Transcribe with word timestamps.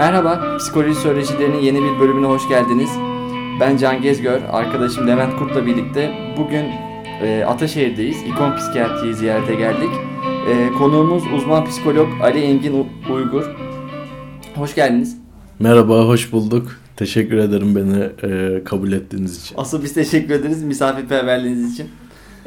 Merhaba, 0.00 0.56
Psikoloji 0.58 0.94
Söyleşilerinin 0.94 1.58
yeni 1.58 1.82
bir 1.82 2.00
bölümüne 2.00 2.26
hoş 2.26 2.48
geldiniz. 2.48 2.90
Ben 3.60 3.76
Can 3.76 4.02
Gezgör, 4.02 4.40
arkadaşım 4.50 5.06
Levent 5.06 5.38
Kurt'la 5.38 5.66
birlikte 5.66 6.12
bugün 6.36 6.64
e, 7.22 7.44
Ataşehir'deyiz. 7.44 8.22
İkon 8.22 8.56
Psikiyatri'yi 8.56 9.14
ziyarete 9.14 9.54
geldik. 9.54 9.90
E, 10.50 10.72
konuğumuz 10.78 11.22
uzman 11.36 11.64
psikolog 11.64 12.08
Ali 12.22 12.38
Engin 12.38 12.86
Uygur. 13.12 13.44
Hoş 14.54 14.74
geldiniz. 14.74 15.18
Merhaba, 15.58 16.06
hoş 16.06 16.32
bulduk. 16.32 16.80
Teşekkür 16.96 17.36
ederim 17.36 17.76
beni 17.76 18.32
e, 18.32 18.64
kabul 18.64 18.92
ettiğiniz 18.92 19.44
için. 19.44 19.56
Asıl 19.58 19.82
biz 19.82 19.94
teşekkür 19.94 20.34
ederiz 20.34 20.62
misafirperverliğiniz 20.62 21.74
için. 21.74 21.88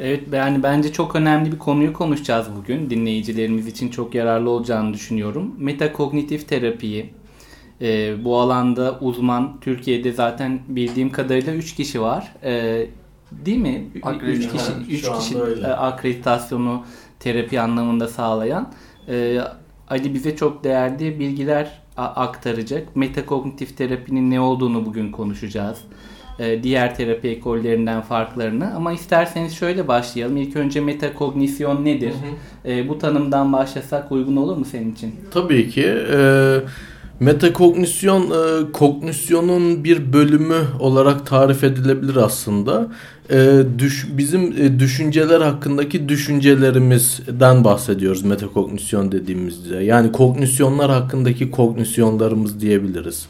Evet 0.00 0.22
yani 0.32 0.62
bence 0.62 0.92
çok 0.92 1.16
önemli 1.16 1.52
bir 1.52 1.58
konuyu 1.58 1.92
konuşacağız 1.92 2.46
bugün. 2.58 2.90
Dinleyicilerimiz 2.90 3.66
için 3.66 3.88
çok 3.88 4.14
yararlı 4.14 4.50
olacağını 4.50 4.94
düşünüyorum. 4.94 5.54
Metakognitif 5.58 6.48
terapiyi. 6.48 7.10
E, 7.84 8.24
bu 8.24 8.38
alanda 8.38 8.98
uzman 9.00 9.60
Türkiye'de 9.60 10.12
zaten 10.12 10.60
bildiğim 10.68 11.12
kadarıyla 11.12 11.54
3 11.54 11.74
kişi 11.74 12.00
var. 12.00 12.32
E, 12.44 12.86
değil 13.32 13.58
mi? 13.58 13.84
3 14.22 14.48
kişi 14.52 14.72
3 14.90 15.12
kişi 15.18 15.42
öyle. 15.42 15.66
akreditasyonu 15.66 16.84
terapi 17.20 17.60
anlamında 17.60 18.08
sağlayan. 18.08 18.72
E, 19.08 19.40
Ali 19.88 20.14
bize 20.14 20.36
çok 20.36 20.64
değerli 20.64 21.18
bilgiler 21.20 21.80
aktaracak. 21.96 22.96
Metakognitif 22.96 23.76
terapinin 23.76 24.30
ne 24.30 24.40
olduğunu 24.40 24.86
bugün 24.86 25.12
konuşacağız. 25.12 25.78
E, 26.38 26.62
diğer 26.62 26.94
terapi 26.94 27.28
ekollerinden 27.28 28.00
farklarını. 28.00 28.74
Ama 28.74 28.92
isterseniz 28.92 29.54
şöyle 29.56 29.88
başlayalım. 29.88 30.36
İlk 30.36 30.56
önce 30.56 30.80
metakognisyon 30.80 31.84
nedir? 31.84 32.12
Hı 32.12 32.68
hı. 32.68 32.72
E, 32.72 32.88
bu 32.88 32.98
tanımdan 32.98 33.52
başlasak 33.52 34.12
uygun 34.12 34.36
olur 34.36 34.56
mu 34.56 34.64
senin 34.64 34.92
için? 34.92 35.14
Tabii 35.30 35.70
ki. 35.70 35.94
Ee, 36.12 36.60
metakognisyon 37.20 38.22
e, 38.30 38.72
kognisyonun 38.72 39.84
bir 39.84 40.12
bölümü 40.12 40.60
olarak 40.80 41.26
tarif 41.26 41.64
edilebilir 41.64 42.16
aslında. 42.16 42.88
E, 43.30 43.62
düş, 43.78 44.06
bizim 44.16 44.42
e, 44.42 44.78
düşünceler 44.78 45.40
hakkındaki 45.40 46.08
düşüncelerimizden 46.08 47.64
bahsediyoruz 47.64 48.22
metakognisyon 48.22 49.12
dediğimizde. 49.12 49.76
Yani 49.76 50.12
kognisyonlar 50.12 50.90
hakkındaki 50.90 51.50
kognisyonlarımız 51.50 52.60
diyebiliriz. 52.60 53.26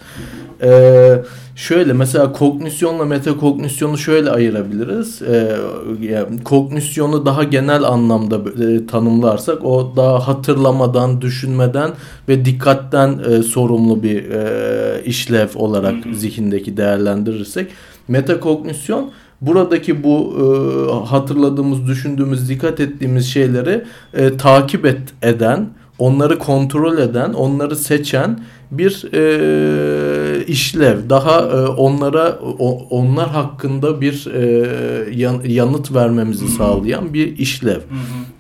Ee, 0.63 1.23
şöyle 1.57 1.93
mesela 1.93 2.33
kognisyonla 2.33 3.05
metakognisyonu 3.05 3.99
şöyle 3.99 4.31
ayırabiliriz. 4.31 5.23
Ee, 5.23 5.57
yani 6.01 6.45
kognisyonu 6.45 7.27
daha 7.27 7.45
genel 7.45 7.83
anlamda 7.83 8.37
e, 8.65 8.87
tanımlarsak 8.87 9.65
o 9.65 9.93
daha 9.97 10.29
hatırlamadan, 10.29 11.21
düşünmeden 11.21 11.91
ve 12.29 12.45
dikkatten 12.45 13.19
e, 13.31 13.43
sorumlu 13.43 14.03
bir 14.03 14.31
e, 14.31 15.05
işlev 15.05 15.49
olarak 15.55 15.95
zihindeki 16.13 16.77
değerlendirirsek 16.77 17.71
metakognisyon 18.09 19.11
buradaki 19.47 20.05
bu 20.05 20.35
e, 20.39 21.07
hatırladığımız, 21.07 21.87
düşündüğümüz, 21.87 22.49
dikkat 22.49 22.81
ettiğimiz 22.81 23.27
şeyleri 23.27 23.85
e, 24.15 24.37
takip 24.37 24.87
et, 24.87 25.01
eden, 25.23 25.69
onları 25.99 26.39
kontrol 26.39 26.99
eden, 26.99 27.33
onları 27.33 27.77
seçen 27.77 28.41
bir 28.71 29.13
e, 29.13 30.45
işlev. 30.45 31.11
Daha 31.11 31.41
e, 31.41 31.67
onlara 31.67 32.39
o, 32.59 32.69
onlar 32.91 33.29
hakkında 33.29 34.01
bir 34.01 34.27
e, 34.35 35.15
yan, 35.15 35.41
yanıt 35.47 35.95
vermemizi 35.95 36.49
sağlayan 36.49 37.15
bir 37.15 37.39
işlev. 37.39 37.81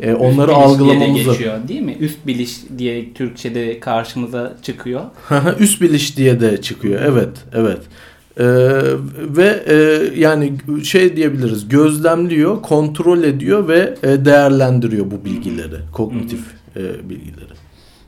E, 0.00 0.14
onları 0.14 0.50
Üst 0.50 0.60
algılamamızı 0.60 1.30
geçiyor 1.30 1.68
değil 1.68 1.80
mi? 1.80 1.96
Üst 2.00 2.26
biliş 2.26 2.56
diye 2.78 3.12
Türkçede 3.12 3.80
karşımıza 3.80 4.56
çıkıyor. 4.62 5.00
Üst 5.58 5.80
biliş 5.80 6.16
diye 6.16 6.40
de 6.40 6.62
çıkıyor. 6.62 7.00
Evet, 7.04 7.36
evet. 7.52 7.80
Ee, 8.38 8.44
ve 9.16 9.62
e, 9.66 9.74
yani 10.20 10.52
şey 10.84 11.16
diyebiliriz 11.16 11.68
gözlemliyor, 11.68 12.62
kontrol 12.62 13.22
ediyor 13.22 13.68
ve 13.68 13.94
e, 14.02 14.24
değerlendiriyor 14.24 15.10
bu 15.10 15.24
bilgileri, 15.24 15.76
kognitif 15.92 16.40
e, 16.76 17.08
bilgileri. 17.10 17.52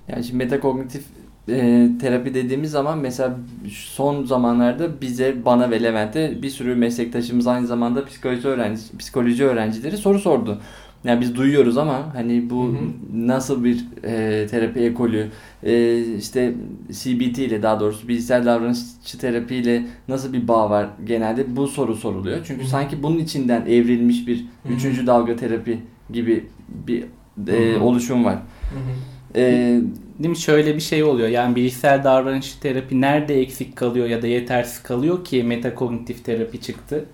Yani 0.08 0.24
şimdi 0.24 0.36
metakognitif 0.44 1.02
e, 1.48 1.88
terapi 2.00 2.34
dediğimiz 2.34 2.70
zaman 2.70 2.98
mesela 2.98 3.36
son 3.70 4.24
zamanlarda 4.24 5.00
bize, 5.00 5.44
bana 5.44 5.70
ve 5.70 5.82
Levent'e 5.82 6.42
bir 6.42 6.50
sürü 6.50 6.74
meslektaşımız 6.74 7.46
aynı 7.46 7.66
zamanda 7.66 8.04
psikoloji 8.04 8.48
öğrenci, 8.48 8.80
psikoloji 8.98 9.44
öğrencileri 9.44 9.96
soru 9.96 10.18
sordu. 10.18 10.58
Yani 11.04 11.20
biz 11.20 11.36
duyuyoruz 11.36 11.78
ama 11.78 12.14
hani 12.14 12.50
bu 12.50 12.64
hı 12.64 12.68
hı. 12.68 12.74
nasıl 13.14 13.64
bir 13.64 13.84
e, 14.04 14.46
terapi 14.46 14.80
ekolü, 14.80 15.28
e, 15.62 16.00
işte 16.16 16.54
CBT 16.90 17.38
ile 17.38 17.62
daha 17.62 17.80
doğrusu 17.80 18.08
bilgisayar 18.08 18.46
davranışçı 18.46 19.18
terapi 19.18 19.54
ile 19.54 19.86
nasıl 20.08 20.32
bir 20.32 20.48
bağ 20.48 20.70
var 20.70 20.88
genelde 21.04 21.56
bu 21.56 21.66
soru 21.66 21.94
soruluyor. 21.94 22.38
Çünkü 22.44 22.60
hı 22.60 22.64
hı. 22.64 22.70
sanki 22.70 23.02
bunun 23.02 23.18
içinden 23.18 23.66
evrilmiş 23.66 24.26
bir 24.26 24.38
hı 24.38 24.68
hı. 24.68 24.72
üçüncü 24.72 25.06
dalga 25.06 25.36
terapi 25.36 25.78
gibi 26.10 26.46
bir 26.68 27.04
e, 27.48 27.78
oluşum 27.78 28.24
var. 28.24 28.34
Hı 28.34 28.76
hı. 28.76 29.40
E, 29.40 29.80
Değil 30.18 30.30
mi? 30.30 30.36
Şöyle 30.36 30.74
bir 30.74 30.80
şey 30.80 31.04
oluyor. 31.04 31.28
Yani 31.28 31.56
bilişsel 31.56 32.04
davranış 32.04 32.52
terapi 32.52 33.00
nerede 33.00 33.40
eksik 33.40 33.76
kalıyor 33.76 34.06
ya 34.06 34.22
da 34.22 34.26
yetersiz 34.26 34.82
kalıyor 34.82 35.24
ki 35.24 35.42
metakognitif 35.42 36.24
terapi 36.24 36.60
çıktı 36.60 37.04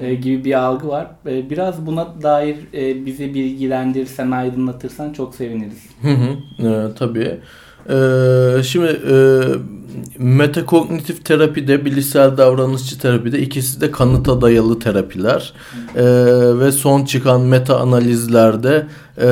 e, 0.00 0.14
gibi 0.14 0.44
bir 0.44 0.54
algı 0.54 0.88
var. 0.88 1.06
E, 1.26 1.50
biraz 1.50 1.86
buna 1.86 2.22
dair 2.22 2.56
e, 2.74 3.06
bizi 3.06 3.34
bilgilendirirsen, 3.34 4.30
aydınlatırsan 4.30 5.12
çok 5.12 5.34
seviniriz. 5.34 5.86
Hı 6.02 6.08
hı. 6.08 6.66
E, 6.68 6.94
tabii. 6.94 7.40
E, 7.88 8.62
şimdi 8.62 8.86
e, 8.86 9.16
metakognitif 10.18 11.24
terapide, 11.24 11.84
bilişsel 11.84 12.36
davranışçı 12.36 12.98
terapide 12.98 13.38
ikisi 13.38 13.80
de 13.80 13.90
kanıta 13.90 14.40
dayalı 14.40 14.78
terapiler. 14.78 15.52
E, 15.96 16.04
ve 16.58 16.72
son 16.72 17.04
çıkan 17.04 17.40
meta 17.40 17.78
analizlerde 17.80 18.86
e, 19.20 19.30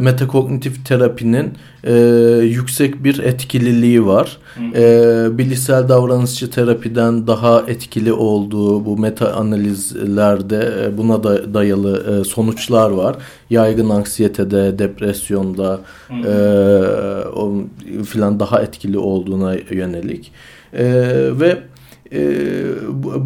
metakognitif 0.00 0.86
terapinin 0.86 1.52
e, 1.84 1.94
yüksek 2.42 3.04
bir 3.04 3.18
etkililiği 3.18 4.06
var. 4.06 4.38
E, 4.74 5.38
bilişsel 5.38 5.88
davranışçı 5.88 6.50
terapiden 6.50 7.26
daha 7.26 7.62
etkili 7.68 8.12
olduğu 8.12 8.84
bu 8.84 8.98
meta 8.98 9.34
analizlerde 9.34 10.74
e, 10.84 10.98
buna 10.98 11.24
da 11.24 11.54
dayalı 11.54 12.20
e, 12.20 12.24
sonuçlar 12.24 12.90
var. 12.90 13.16
Yaygın 13.50 13.90
anksiyetede, 13.90 14.78
depresyonda 14.78 15.80
e, 16.10 16.32
o, 17.28 17.54
filan 18.04 18.40
daha 18.40 18.62
etkili 18.62 18.98
olduğuna 18.98 19.54
yönelik. 19.74 20.32
E, 20.72 20.84
ve 21.40 21.58
ee, 22.12 22.64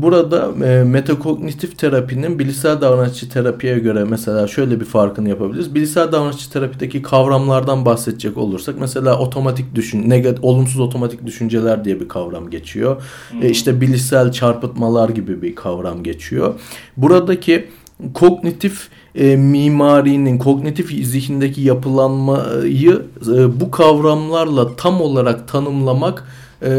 burada 0.02 0.66
e, 0.66 0.84
metakognitif 0.84 1.78
terapinin 1.78 2.38
bilişsel 2.38 2.80
davranışçı 2.80 3.28
terapiye 3.28 3.78
göre 3.78 4.04
mesela 4.04 4.46
şöyle 4.46 4.80
bir 4.80 4.84
farkını 4.84 5.28
yapabiliriz. 5.28 5.74
Bilişsel 5.74 6.12
davranışçı 6.12 6.52
terapideki 6.52 7.02
kavramlardan 7.02 7.84
bahsedecek 7.84 8.36
olursak 8.38 8.74
mesela 8.80 9.18
otomatik 9.18 9.74
düşün, 9.74 10.10
negatif, 10.10 10.44
olumsuz 10.44 10.80
otomatik 10.80 11.26
düşünceler 11.26 11.84
diye 11.84 12.00
bir 12.00 12.08
kavram 12.08 12.50
geçiyor. 12.50 13.02
Hmm. 13.30 13.42
E 13.42 13.50
işte 13.50 13.80
bilişsel 13.80 14.32
çarpıtmalar 14.32 15.08
gibi 15.08 15.42
bir 15.42 15.54
kavram 15.54 16.02
geçiyor. 16.02 16.54
Buradaki 16.96 17.68
kognitif 18.14 18.88
e, 19.14 19.36
mimarinin, 19.36 20.38
kognitif 20.38 21.06
zihindeki 21.06 21.60
yapılanmayı 21.60 23.02
e, 23.28 23.60
bu 23.60 23.70
kavramlarla 23.70 24.76
tam 24.76 25.00
olarak 25.00 25.48
tanımlamak 25.48 26.24
e, 26.62 26.70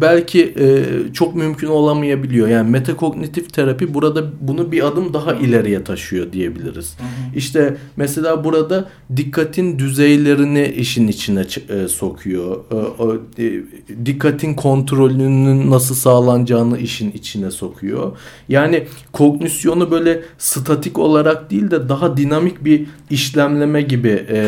belki 0.00 0.54
e, 0.58 0.84
çok 1.12 1.34
mümkün 1.34 1.66
olamayabiliyor. 1.66 2.48
Yani 2.48 2.70
metakognitif 2.70 3.52
terapi 3.52 3.94
burada 3.94 4.24
bunu 4.40 4.72
bir 4.72 4.86
adım 4.86 5.14
daha 5.14 5.34
ileriye 5.34 5.84
taşıyor 5.84 6.32
diyebiliriz. 6.32 6.96
Hı 6.98 7.02
hı. 7.02 7.36
İşte 7.36 7.76
mesela 7.96 8.44
burada 8.44 8.88
dikkatin 9.16 9.78
düzeylerini 9.78 10.66
işin 10.66 11.08
içine 11.08 11.44
e, 11.68 11.88
sokuyor. 11.88 12.56
E, 12.70 12.74
o, 12.74 13.14
e, 13.38 13.52
dikkatin 14.06 14.54
kontrolünün 14.54 15.70
nasıl 15.70 15.94
sağlanacağını 15.94 16.78
işin 16.78 17.10
içine 17.10 17.50
sokuyor. 17.50 18.12
Yani 18.48 18.86
kognisyonu 19.12 19.90
böyle 19.90 20.22
statik 20.38 20.98
olarak 20.98 21.50
değil 21.50 21.70
de 21.70 21.88
daha 21.88 22.16
dinamik 22.16 22.64
bir 22.64 22.86
işlemleme 23.10 23.82
gibi 23.82 24.26
e, 24.28 24.38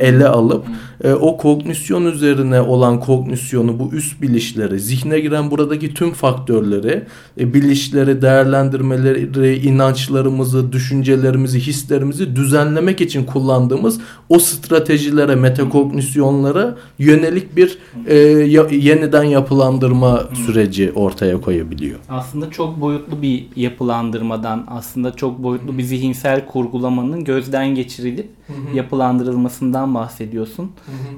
ele 0.00 0.28
alıp 0.28 0.64
e, 1.04 1.12
o 1.12 1.36
kognisyon 1.36 2.06
üzerine 2.06 2.60
olan 2.60 3.00
kognisyon 3.00 3.49
fonksiyonu, 3.50 3.78
bu 3.78 3.96
üst 3.96 4.22
bilişleri, 4.22 4.80
zihne 4.80 5.20
giren 5.20 5.50
buradaki 5.50 5.94
tüm 5.94 6.12
faktörleri, 6.12 7.04
e, 7.38 7.54
bilişleri, 7.54 8.22
değerlendirmeleri, 8.22 9.56
inançlarımızı, 9.56 10.72
düşüncelerimizi, 10.72 11.60
hislerimizi 11.60 12.36
düzenlemek 12.36 13.00
için 13.00 13.24
kullandığımız 13.24 14.00
o 14.28 14.38
stratejilere, 14.38 15.34
metakognisyonlara 15.34 16.76
yönelik 16.98 17.56
bir 17.56 17.78
e, 18.06 18.16
ya, 18.16 18.66
yeniden 18.70 19.24
yapılandırma 19.24 20.24
süreci 20.46 20.92
ortaya 20.94 21.40
koyabiliyor. 21.40 21.98
Aslında 22.08 22.50
çok 22.50 22.80
boyutlu 22.80 23.22
bir 23.22 23.46
yapılandırmadan, 23.56 24.64
aslında 24.68 25.16
çok 25.16 25.42
boyutlu 25.42 25.78
bir 25.78 25.82
zihinsel 25.82 26.46
kurgulamanın 26.46 27.24
gözden 27.24 27.74
geçirilip 27.74 28.28
yapılandırılmasından 28.74 29.94
bahsediyorsun. 29.94 30.70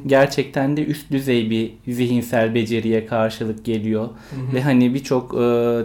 Gerçekten 0.07 0.77
de 0.77 0.85
üst 0.85 1.11
düzey 1.11 1.51
bir 1.51 1.73
zihinsel 2.23 2.55
beceriye 2.55 3.07
karşılık 3.07 3.65
geliyor. 3.65 4.03
Hı 4.03 4.37
hı. 4.37 4.55
Ve 4.55 4.63
hani 4.63 4.95
birçok 4.95 5.35
e, 5.35 5.37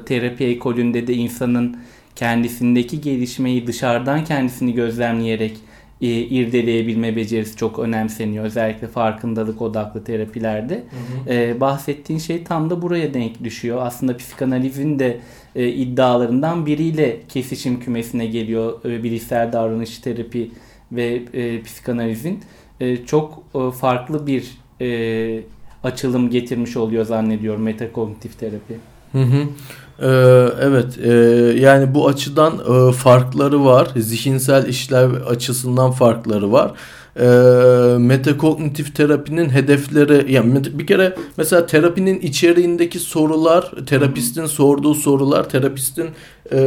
terapi 0.06 0.46
ekolünde 0.46 1.08
de 1.08 1.14
insanın 1.14 1.78
kendisindeki 2.16 3.02
gelişmeyi 3.02 3.68
dışarıdan 3.68 4.24
kendisini 4.24 4.74
gözlemleyerek 4.74 5.58
e, 6.02 6.08
irdeleyebilme 6.08 7.16
becerisi 7.16 7.58
çok 7.58 7.80
önemseniyor. 7.80 8.46
Özellikle 8.46 8.88
farkındalık 8.88 9.62
odaklı 9.62 10.04
terapilerde. 10.04 10.76
Hı 10.76 11.32
hı. 11.32 11.34
E, 11.34 11.60
bahsettiğin 11.60 12.20
şey 12.20 12.44
tam 12.44 12.70
da 12.70 12.82
buraya 12.82 13.14
denk 13.14 13.44
düşüyor. 13.44 13.78
Aslında 13.82 14.18
psikanalizin 14.18 15.00
de 15.00 15.20
e, 15.56 15.68
iddialarından 15.68 16.66
biriyle 16.66 17.18
kesişim 17.30 17.80
kümesine 17.80 18.26
geliyor 18.26 18.86
e, 18.86 19.04
bilişsel 19.04 19.54
davranış 19.54 20.00
terapi 20.00 20.52
ve 20.92 21.22
e, 21.34 21.62
psikanalizin. 21.62 22.40
E, 22.80 23.06
çok 23.06 23.44
e, 23.56 23.72
farklı 23.72 24.28
bir 24.28 24.58
e, 24.82 24.88
açılım 25.84 26.30
getirmiş 26.30 26.78
oluyor 26.78 27.06
zannediyorum 27.06 27.62
metakognitif 27.62 28.40
terapi. 28.40 28.78
Hı 29.12 29.22
hı. 29.22 29.48
Ee, 30.02 30.08
evet 30.62 30.98
e, 31.04 31.12
yani 31.60 31.94
bu 31.96 32.08
açıdan 32.08 32.54
e, 32.54 32.92
farkları 32.92 33.66
var. 33.66 33.90
Zihinsel 33.96 34.68
işlev 34.68 35.10
açısından 35.28 35.92
farkları 35.92 36.52
var. 36.52 36.72
E, 37.20 37.28
metakognitif 37.98 38.96
terapinin 38.96 39.50
hedefleri 39.50 40.34
yani 40.34 40.62
bir 40.74 40.88
kere 40.88 41.16
mesela 41.38 41.66
terapinin 41.66 42.20
içeriğindeki 42.20 43.00
sorular 43.00 43.72
terapistin 43.86 44.46
sorduğu 44.46 44.94
sorular 44.94 45.50
terapistin 45.50 46.10
e, 46.52 46.60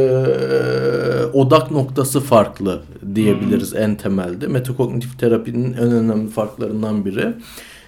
odak 1.33 1.71
noktası 1.71 2.19
farklı 2.19 2.81
diyebiliriz 3.15 3.73
en 3.73 3.95
temelde. 3.95 4.47
Metakognitif 4.47 5.19
terapinin 5.19 5.73
en 5.73 5.91
önemli 5.91 6.29
farklarından 6.29 7.05
biri 7.05 7.33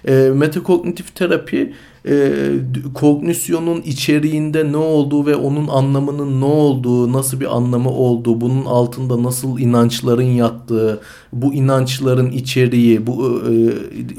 e, 0.08 0.12
metakognitif 0.12 1.14
terapi 1.14 1.72
e, 2.08 2.32
kognisyonun 2.94 3.80
içeriğinde 3.82 4.72
ne 4.72 4.76
olduğu 4.76 5.26
ve 5.26 5.36
onun 5.36 5.68
anlamının 5.68 6.40
ne 6.40 6.44
olduğu, 6.44 7.12
nasıl 7.12 7.40
bir 7.40 7.56
anlamı 7.56 7.90
olduğu, 7.90 8.40
bunun 8.40 8.64
altında 8.64 9.22
nasıl 9.22 9.58
inançların 9.58 10.22
yattığı, 10.22 11.00
bu 11.32 11.54
inançların 11.54 12.30
içeriği, 12.30 13.06
bu 13.06 13.42
e, 13.48 13.52
e, 13.52 13.70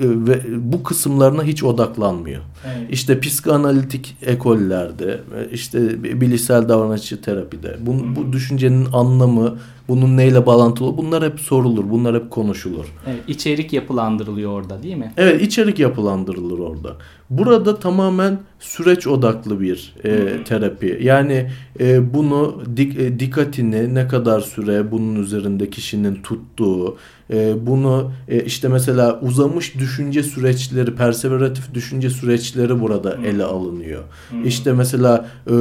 ve 0.02 0.42
bu 0.58 0.84
kısımlarına 0.84 1.44
hiç 1.44 1.64
odaklanmıyor. 1.64 2.42
Evet. 2.66 2.88
İşte 2.92 3.20
psikoanalitik 3.20 4.18
ekollerde, 4.22 5.20
e, 5.38 5.52
işte 5.52 6.04
bilişsel 6.22 6.70
davranışçı 6.70 7.22
terapide, 7.22 7.78
bu, 7.82 8.16
bu 8.16 8.34
düşüncenin 8.34 8.88
anlamı, 8.94 9.58
bunun 9.88 10.18
neyle 10.18 10.46
bağlantılı, 10.46 10.98
bunlar 10.98 11.24
hep 11.24 11.40
sorulur, 11.40 11.90
bunlar 11.90 12.16
hep 12.16 12.32
konuşulur. 12.32 12.86
Evet, 13.08 13.24
içerik 13.28 13.74
yapılandırılıyor 13.74 14.52
orada 14.52 14.84
değil 14.84 14.98
mi? 14.98 15.14
Evet 15.18 15.42
içerik 15.42 15.80
yapılandırılır 15.80 16.60
orada. 16.60 16.96
Burada 17.30 17.80
tamamen 17.80 18.40
süreç 18.60 19.08
odaklı 19.08 19.62
bir 19.62 19.94
e, 20.04 20.44
terapi. 20.44 21.00
Yani 21.02 21.52
e, 21.80 22.14
bunu 22.14 22.64
dik, 22.78 23.00
e, 23.00 23.20
dikkatini 23.20 23.96
ne 23.96 24.08
kadar 24.08 24.42
süre 24.42 24.92
bunun 24.92 25.16
üzerinde 25.16 25.70
kişinin 25.70 26.16
tuttuğu, 26.16 26.98
e, 27.34 27.68
bunu 27.68 28.12
e, 28.28 28.44
işte 28.44 28.68
mesela 28.68 29.20
uzamış 29.22 29.76
düşünce 29.76 30.24
süreçleri, 30.24 30.96
perseveratif 30.96 31.74
düşünce 31.74 32.10
süreçleri 32.10 32.82
burada 32.82 33.18
ele 33.26 33.44
alınıyor. 33.44 34.04
İşte 34.46 34.74
mesela 34.74 35.28
e, 35.48 35.54
e, 35.54 35.56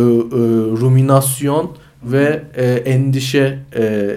ruminasyon 0.81 1.71
ve 2.05 2.43
e, 2.57 2.65
endişe 2.65 3.59
e, 3.77 4.17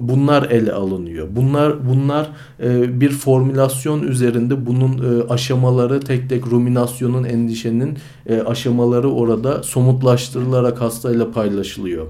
bunlar 0.00 0.50
ele 0.50 0.72
alınıyor. 0.72 1.28
Bunlar 1.30 1.88
bunlar 1.88 2.30
e, 2.62 3.00
bir 3.00 3.10
formülasyon 3.10 4.02
üzerinde 4.02 4.66
bunun 4.66 5.20
e, 5.20 5.28
aşamaları 5.28 6.00
tek 6.00 6.28
tek 6.28 6.46
ruminasyonun 6.46 7.24
endişenin 7.24 7.98
e, 8.26 8.40
aşamaları 8.40 9.10
orada 9.10 9.62
somutlaştırılarak 9.62 10.80
hastayla 10.80 11.30
paylaşılıyor. 11.30 12.06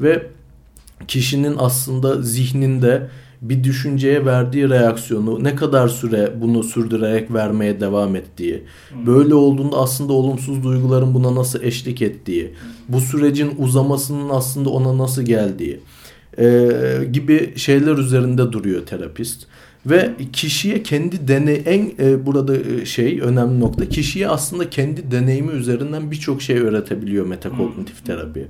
Ve 0.00 0.26
kişinin 1.08 1.54
aslında 1.58 2.22
zihninde 2.22 3.08
bir 3.42 3.64
düşünceye 3.64 4.26
verdiği 4.26 4.68
reaksiyonu 4.68 5.44
ne 5.44 5.54
kadar 5.54 5.88
süre 5.88 6.32
bunu 6.40 6.62
sürdürerek 6.64 7.34
vermeye 7.34 7.80
devam 7.80 8.16
ettiği, 8.16 8.62
böyle 9.06 9.34
olduğunda 9.34 9.76
aslında 9.76 10.12
olumsuz 10.12 10.64
duyguların 10.64 11.14
buna 11.14 11.34
nasıl 11.34 11.62
eşlik 11.62 12.02
ettiği, 12.02 12.54
bu 12.88 13.00
sürecin 13.00 13.50
uzamasının 13.58 14.28
aslında 14.28 14.70
ona 14.70 14.98
nasıl 14.98 15.22
geldiği 15.22 15.80
e, 16.38 16.68
gibi 17.12 17.52
şeyler 17.56 17.98
üzerinde 17.98 18.52
duruyor 18.52 18.86
terapist. 18.86 19.46
Ve 19.86 20.10
kişiye 20.32 20.82
kendi 20.82 21.28
deney 21.28 21.62
en 21.66 21.92
e, 21.98 22.26
burada 22.26 22.56
e, 22.56 22.84
şey 22.84 23.20
önemli 23.20 23.60
nokta 23.60 23.88
kişiye 23.88 24.28
aslında 24.28 24.70
kendi 24.70 25.10
deneyimi 25.10 25.52
üzerinden 25.52 26.10
birçok 26.10 26.42
şey 26.42 26.58
öğretebiliyor 26.58 27.26
metakognitif 27.26 28.06
terapi. 28.06 28.46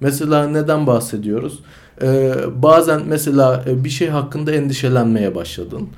Mesela 0.00 0.48
neden 0.48 0.86
bahsediyoruz? 0.86 1.60
Ee, 2.02 2.34
bazen 2.62 3.02
mesela 3.06 3.64
e, 3.66 3.84
bir 3.84 3.88
şey 3.90 4.08
hakkında 4.08 4.52
endişelenmeye 4.52 5.34
başladın. 5.34 5.88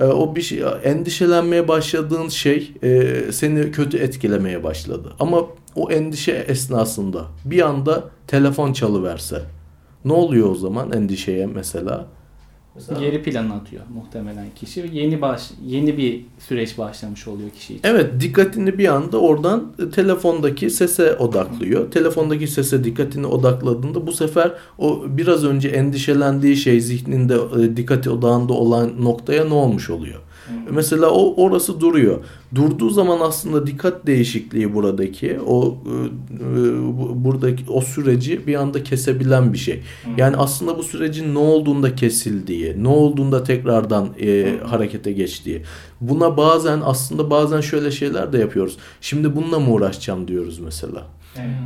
Ee, 0.00 0.04
o 0.04 0.36
bir 0.36 0.42
şey 0.42 0.62
endişelenmeye 0.84 1.68
başladığın 1.68 2.28
şey 2.28 2.72
e, 2.82 3.14
seni 3.32 3.70
kötü 3.72 3.98
etkilemeye 3.98 4.64
başladı. 4.64 5.12
Ama 5.20 5.42
o 5.74 5.90
endişe 5.90 6.32
esnasında 6.32 7.24
bir 7.44 7.66
anda 7.66 8.04
telefon 8.26 8.72
çalıverse 8.72 9.42
ne 10.04 10.12
oluyor 10.12 10.50
o 10.50 10.54
zaman 10.54 10.92
endişeye 10.92 11.46
mesela? 11.46 12.06
Mesela- 12.78 13.00
Geri 13.00 13.22
plana 13.22 13.54
atıyor 13.54 13.82
muhtemelen 13.94 14.46
kişi 14.54 14.90
yeni 14.92 15.20
baş 15.20 15.50
yeni 15.66 15.96
bir 15.98 16.20
süreç 16.38 16.78
başlamış 16.78 17.28
oluyor 17.28 17.50
kişi 17.50 17.74
için. 17.74 17.88
Evet 17.88 18.20
dikkatini 18.20 18.78
bir 18.78 18.88
anda 18.88 19.18
oradan 19.20 19.72
e, 19.86 19.90
telefondaki 19.90 20.70
sese 20.70 21.14
odaklıyor. 21.16 21.90
Telefondaki 21.90 22.46
sese 22.48 22.84
dikkatini 22.84 23.26
odakladığında 23.26 24.06
bu 24.06 24.12
sefer 24.12 24.52
o 24.78 25.02
biraz 25.08 25.44
önce 25.44 25.68
endişelendiği 25.68 26.56
şey 26.56 26.80
zihninde 26.80 27.34
e, 27.62 27.76
dikkati 27.76 28.10
odağında 28.10 28.52
olan 28.52 29.04
noktaya 29.04 29.44
ne 29.44 29.54
olmuş 29.54 29.90
oluyor? 29.90 30.20
Mesela 30.70 31.10
o 31.10 31.34
orası 31.44 31.80
duruyor. 31.80 32.18
Durduğu 32.54 32.90
zaman 32.90 33.18
aslında 33.20 33.66
dikkat 33.66 34.06
değişikliği 34.06 34.74
buradaki 34.74 35.38
o 35.46 35.76
e, 35.86 35.90
e, 36.44 36.74
bu- 36.82 37.24
buradaki 37.24 37.64
o 37.68 37.80
süreci 37.80 38.46
bir 38.46 38.54
anda 38.54 38.82
kesebilen 38.82 39.52
bir 39.52 39.58
şey. 39.58 39.80
Yani 40.16 40.36
aslında 40.36 40.78
bu 40.78 40.82
sürecin 40.82 41.34
ne 41.34 41.38
olduğunda 41.38 41.94
kesildiği, 41.94 42.82
ne 42.84 42.88
olduğunda 42.88 43.44
tekrardan 43.44 44.08
e, 44.20 44.54
harekete 44.66 45.12
geçtiği. 45.12 45.62
Buna 46.00 46.36
bazen 46.36 46.80
aslında 46.84 47.30
bazen 47.30 47.60
şöyle 47.60 47.90
şeyler 47.90 48.32
de 48.32 48.38
yapıyoruz. 48.38 48.76
Şimdi 49.00 49.36
bununla 49.36 49.58
mı 49.58 49.72
uğraşacağım 49.72 50.28
diyoruz 50.28 50.58
mesela. 50.58 51.06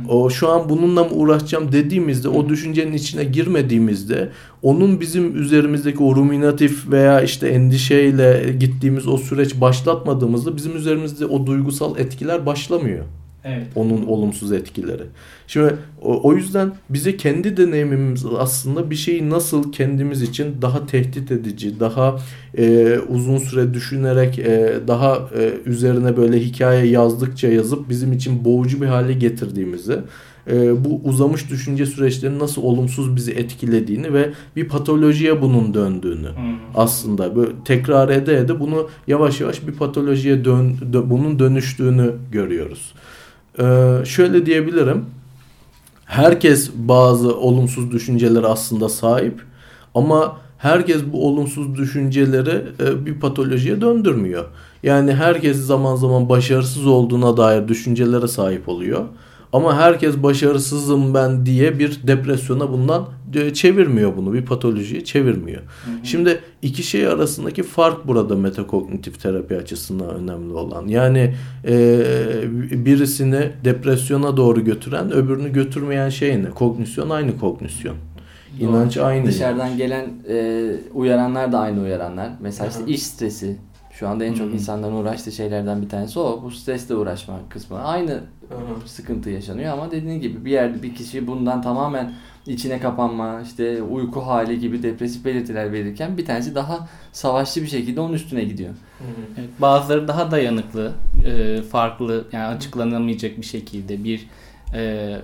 O 0.09 0.29
şu 0.29 0.49
an 0.49 0.69
bununla 0.69 1.03
mı 1.03 1.09
uğraşacağım 1.11 1.71
dediğimizde 1.71 2.29
o 2.29 2.49
düşüncenin 2.49 2.93
içine 2.93 3.23
girmediğimizde 3.23 4.29
onun 4.61 5.01
bizim 5.01 5.41
üzerimizdeki 5.41 6.03
o 6.03 6.15
ruminatif 6.15 6.91
veya 6.91 7.21
işte 7.21 7.47
endişeyle 7.47 8.55
gittiğimiz 8.59 9.07
o 9.07 9.17
süreç 9.17 9.61
başlatmadığımızda 9.61 10.57
bizim 10.57 10.75
üzerimizde 10.75 11.25
o 11.25 11.45
duygusal 11.45 11.99
etkiler 11.99 12.45
başlamıyor. 12.45 13.05
Evet. 13.45 13.67
Onun 13.75 14.05
olumsuz 14.05 14.51
etkileri. 14.51 15.03
Şimdi 15.47 15.75
o, 16.01 16.29
o 16.29 16.33
yüzden 16.33 16.71
bize 16.89 17.17
kendi 17.17 17.57
deneyimimiz 17.57 18.25
aslında 18.37 18.89
bir 18.89 18.95
şeyi 18.95 19.29
nasıl 19.29 19.71
kendimiz 19.71 20.21
için 20.21 20.55
daha 20.61 20.85
tehdit 20.85 21.31
edici, 21.31 21.79
daha 21.79 22.19
e, 22.57 22.97
uzun 23.09 23.37
süre 23.37 23.73
düşünerek 23.73 24.39
e, 24.39 24.73
daha 24.87 25.15
e, 25.37 25.53
üzerine 25.65 26.17
böyle 26.17 26.39
hikaye 26.39 26.85
yazdıkça 26.85 27.47
yazıp 27.47 27.89
bizim 27.89 28.13
için 28.13 28.45
boğucu 28.45 28.81
bir 28.81 28.87
hale 28.87 29.13
getirdiğimizi 29.13 29.99
e, 30.51 30.85
bu 30.85 31.01
uzamış 31.03 31.49
düşünce 31.49 31.85
süreçlerinin 31.85 32.39
nasıl 32.39 32.63
olumsuz 32.63 33.15
bizi 33.15 33.31
etkilediğini 33.31 34.13
ve 34.13 34.29
bir 34.55 34.67
patolojiye 34.67 35.41
bunun 35.41 35.73
döndüğünü 35.73 36.29
aslında 36.75 37.35
böyle 37.35 37.51
tekrar 37.65 38.09
ede 38.09 38.37
ede 38.37 38.59
bunu 38.59 38.89
yavaş 39.07 39.41
yavaş 39.41 39.67
bir 39.67 39.71
patolojiye 39.71 40.45
dön, 40.45 40.75
dö- 40.91 41.09
bunun 41.09 41.39
dönüştüğünü 41.39 42.11
görüyoruz. 42.31 42.93
Ee, 43.59 43.97
şöyle 44.05 44.45
diyebilirim. 44.45 45.05
Herkes 46.05 46.71
bazı 46.75 47.35
olumsuz 47.35 47.91
düşüncelere 47.91 48.47
aslında 48.47 48.89
sahip 48.89 49.41
ama 49.95 50.37
herkes 50.57 51.01
bu 51.13 51.27
olumsuz 51.27 51.75
düşünceleri 51.75 52.63
e, 52.79 53.05
bir 53.05 53.19
patolojiye 53.19 53.81
döndürmüyor. 53.81 54.45
Yani 54.83 55.13
herkes 55.13 55.57
zaman 55.57 55.95
zaman 55.95 56.29
başarısız 56.29 56.87
olduğuna 56.87 57.37
dair 57.37 57.67
düşüncelere 57.67 58.27
sahip 58.27 58.69
oluyor. 58.69 59.05
Ama 59.53 59.77
herkes 59.77 60.17
başarısızım 60.23 61.13
ben 61.13 61.45
diye 61.45 61.79
bir 61.79 61.99
depresyona 62.07 62.71
bundan 62.71 63.05
çevirmiyor 63.53 64.17
bunu. 64.17 64.33
Bir 64.33 64.45
patolojiye 64.45 65.03
çevirmiyor. 65.03 65.61
Şimdi 66.03 66.39
iki 66.61 66.83
şey 66.83 67.07
arasındaki 67.07 67.63
fark 67.63 68.07
burada 68.07 68.35
metakognitif 68.35 69.21
terapi 69.21 69.57
açısından 69.57 70.09
önemli 70.09 70.53
olan. 70.53 70.87
Yani 70.87 71.35
e, 71.67 72.03
birisini 72.85 73.49
depresyona 73.65 74.37
doğru 74.37 74.63
götüren 74.65 75.11
öbürünü 75.11 75.53
götürmeyen 75.53 76.09
şey 76.09 76.43
ne? 76.43 76.49
Kognisyon 76.49 77.09
aynı 77.09 77.39
kognisyon. 77.39 77.95
Doğru. 78.59 78.69
İnanç 78.69 78.97
aynı. 78.97 79.25
Dışarıdan 79.25 79.77
gelen 79.77 80.09
e, 80.29 80.65
uyaranlar 80.93 81.51
da 81.51 81.59
aynı 81.59 81.81
uyaranlar. 81.81 82.29
Mesela 82.41 82.69
işte 82.69 82.83
iş 82.87 83.03
stresi. 83.03 83.57
Şu 84.03 84.09
anda 84.09 84.25
en 84.25 84.33
çok 84.33 84.47
hmm. 84.47 84.53
insanların 84.53 84.93
uğraştığı 84.93 85.31
şeylerden 85.31 85.81
bir 85.81 85.89
tanesi 85.89 86.19
o. 86.19 86.43
Bu 86.43 86.51
stresle 86.51 86.95
uğraşma 86.95 87.39
kısmı. 87.49 87.83
Aynı 87.83 88.19
sıkıntı 88.85 89.29
yaşanıyor 89.29 89.73
ama 89.73 89.91
dediğin 89.91 90.21
gibi 90.21 90.45
bir 90.45 90.51
yerde 90.51 90.83
bir 90.83 90.95
kişi 90.95 91.27
bundan 91.27 91.61
tamamen 91.61 92.13
içine 92.47 92.79
kapanma, 92.79 93.41
işte 93.41 93.81
uyku 93.81 94.21
hali 94.21 94.59
gibi 94.59 94.83
depresif 94.83 95.25
belirtiler 95.25 95.71
verirken 95.71 96.17
bir 96.17 96.25
tanesi 96.25 96.55
daha 96.55 96.87
savaşçı 97.11 97.61
bir 97.61 97.67
şekilde 97.67 98.01
onun 98.01 98.13
üstüne 98.13 98.43
gidiyor. 98.43 98.73
Evet, 99.37 99.49
bazıları 99.59 100.07
daha 100.07 100.31
dayanıklı, 100.31 100.91
e, 101.25 101.61
farklı 101.61 102.27
yani 102.31 102.45
açıklanamayacak 102.45 103.37
bir 103.37 103.45
şekilde 103.45 104.03
bir 104.03 104.27
e, 104.73 105.15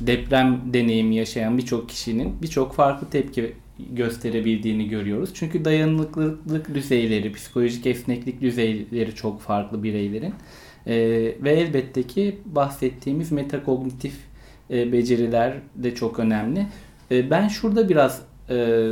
deprem 0.00 0.60
deneyimi 0.72 1.16
yaşayan 1.16 1.58
birçok 1.58 1.88
kişinin 1.88 2.42
birçok 2.42 2.74
farklı 2.74 3.10
tepki 3.10 3.56
gösterebildiğini 3.78 4.88
görüyoruz. 4.88 5.30
Çünkü 5.34 5.64
dayanıklılık 5.64 6.74
düzeyleri, 6.74 7.32
psikolojik 7.32 7.86
esneklik 7.86 8.40
düzeyleri 8.40 9.14
çok 9.14 9.40
farklı 9.40 9.82
bireylerin. 9.82 10.34
E, 10.86 10.96
ve 11.42 11.52
elbette 11.52 12.02
ki 12.02 12.38
bahsettiğimiz 12.44 13.32
metakognitif 13.32 14.14
e, 14.70 14.92
beceriler 14.92 15.54
de 15.74 15.94
çok 15.94 16.18
önemli. 16.18 16.66
E, 17.10 17.30
ben 17.30 17.48
şurada 17.48 17.88
biraz 17.88 18.22
e, 18.50 18.86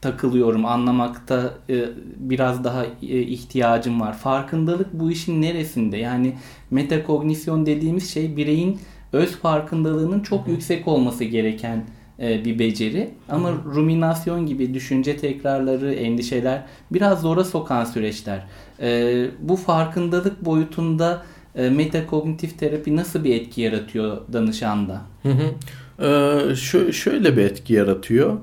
takılıyorum. 0.00 0.66
Anlamakta 0.66 1.54
e, 1.70 1.84
biraz 2.16 2.64
daha 2.64 2.84
e, 2.84 3.20
ihtiyacım 3.20 4.00
var. 4.00 4.18
Farkındalık 4.18 4.92
bu 4.92 5.10
işin 5.10 5.42
neresinde? 5.42 5.96
Yani 5.96 6.36
metakognisyon 6.70 7.66
dediğimiz 7.66 8.10
şey 8.10 8.36
bireyin 8.36 8.78
öz 9.12 9.36
farkındalığının 9.36 10.20
çok 10.20 10.48
yüksek 10.48 10.88
olması 10.88 11.24
gereken 11.24 11.84
bir 12.22 12.58
beceri. 12.58 13.10
Ama 13.28 13.52
ruminasyon 13.74 14.46
gibi 14.46 14.74
düşünce 14.74 15.16
tekrarları, 15.16 15.94
endişeler 15.94 16.62
biraz 16.90 17.20
zora 17.20 17.44
sokan 17.44 17.84
süreçler. 17.84 18.42
E, 18.82 19.26
bu 19.40 19.56
farkındalık 19.56 20.44
boyutunda 20.44 21.22
e, 21.54 21.70
metakognitif 21.70 22.58
terapi 22.58 22.96
nasıl 22.96 23.24
bir 23.24 23.34
etki 23.34 23.60
yaratıyor 23.60 24.20
danışanda? 24.32 25.00
Hı 25.22 25.28
hı. 25.28 25.54
Ee, 26.02 26.92
şöyle 26.92 27.36
bir 27.36 27.42
etki 27.42 27.74
yaratıyor. 27.74 28.38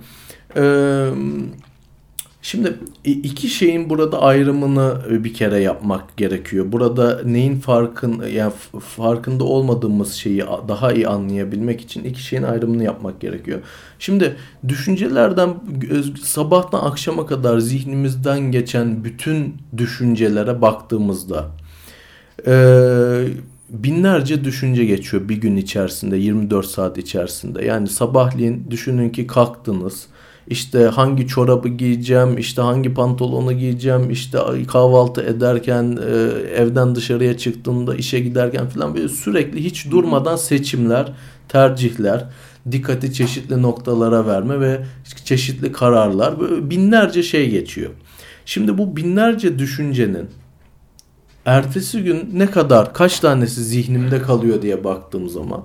Ee, 0.55 1.09
şimdi 2.41 2.73
iki 3.03 3.47
şeyin 3.47 3.89
burada 3.89 4.21
ayrımını 4.21 5.01
bir 5.09 5.33
kere 5.33 5.59
yapmak 5.59 6.17
gerekiyor. 6.17 6.71
Burada 6.71 7.21
neyin 7.25 7.59
farkın 7.59 8.23
yani 8.33 8.53
farkında 8.79 9.43
olmadığımız 9.43 10.13
şeyi 10.13 10.43
daha 10.67 10.93
iyi 10.93 11.07
anlayabilmek 11.07 11.81
için 11.81 12.03
iki 12.03 12.23
şeyin 12.23 12.43
ayrımını 12.43 12.83
yapmak 12.83 13.21
gerekiyor. 13.21 13.59
Şimdi 13.99 14.35
düşüncelerden 14.67 15.55
sabahtan 16.23 16.79
akşama 16.79 17.25
kadar 17.25 17.59
zihnimizden 17.59 18.39
geçen 18.39 19.03
bütün 19.03 19.55
düşüncelere 19.77 20.61
baktığımızda 20.61 21.51
binlerce 23.69 24.43
düşünce 24.43 24.85
geçiyor 24.85 25.29
bir 25.29 25.37
gün 25.37 25.57
içerisinde 25.57 26.17
24 26.17 26.65
saat 26.65 26.97
içerisinde. 26.97 27.65
Yani 27.65 27.87
sabahleyin 27.87 28.67
düşünün 28.69 29.09
ki 29.09 29.27
kalktınız. 29.27 30.07
İşte 30.49 30.83
hangi 30.85 31.27
çorabı 31.27 31.67
giyeceğim, 31.69 32.37
işte 32.37 32.61
hangi 32.61 32.93
pantolonu 32.93 33.53
giyeceğim, 33.53 34.09
işte 34.09 34.39
kahvaltı 34.67 35.21
ederken, 35.21 35.99
e, 36.07 36.11
evden 36.61 36.95
dışarıya 36.95 37.37
çıktığımda, 37.37 37.95
işe 37.95 38.19
giderken 38.19 38.69
falan 38.69 38.95
böyle 38.95 39.09
sürekli 39.09 39.63
hiç 39.63 39.91
durmadan 39.91 40.35
seçimler, 40.35 41.13
tercihler, 41.47 42.25
dikkati 42.71 43.13
çeşitli 43.13 43.61
noktalara 43.61 44.27
verme 44.27 44.59
ve 44.59 44.81
çeşitli 45.25 45.71
kararlar 45.71 46.39
böyle 46.39 46.69
binlerce 46.69 47.23
şey 47.23 47.49
geçiyor. 47.49 47.91
Şimdi 48.45 48.77
bu 48.77 48.95
binlerce 48.95 49.59
düşüncenin 49.59 50.29
ertesi 51.45 52.03
gün 52.03 52.29
ne 52.33 52.45
kadar 52.45 52.93
kaç 52.93 53.19
tanesi 53.19 53.63
zihnimde 53.63 54.21
kalıyor 54.21 54.61
diye 54.61 54.83
baktığım 54.83 55.29
zaman 55.29 55.63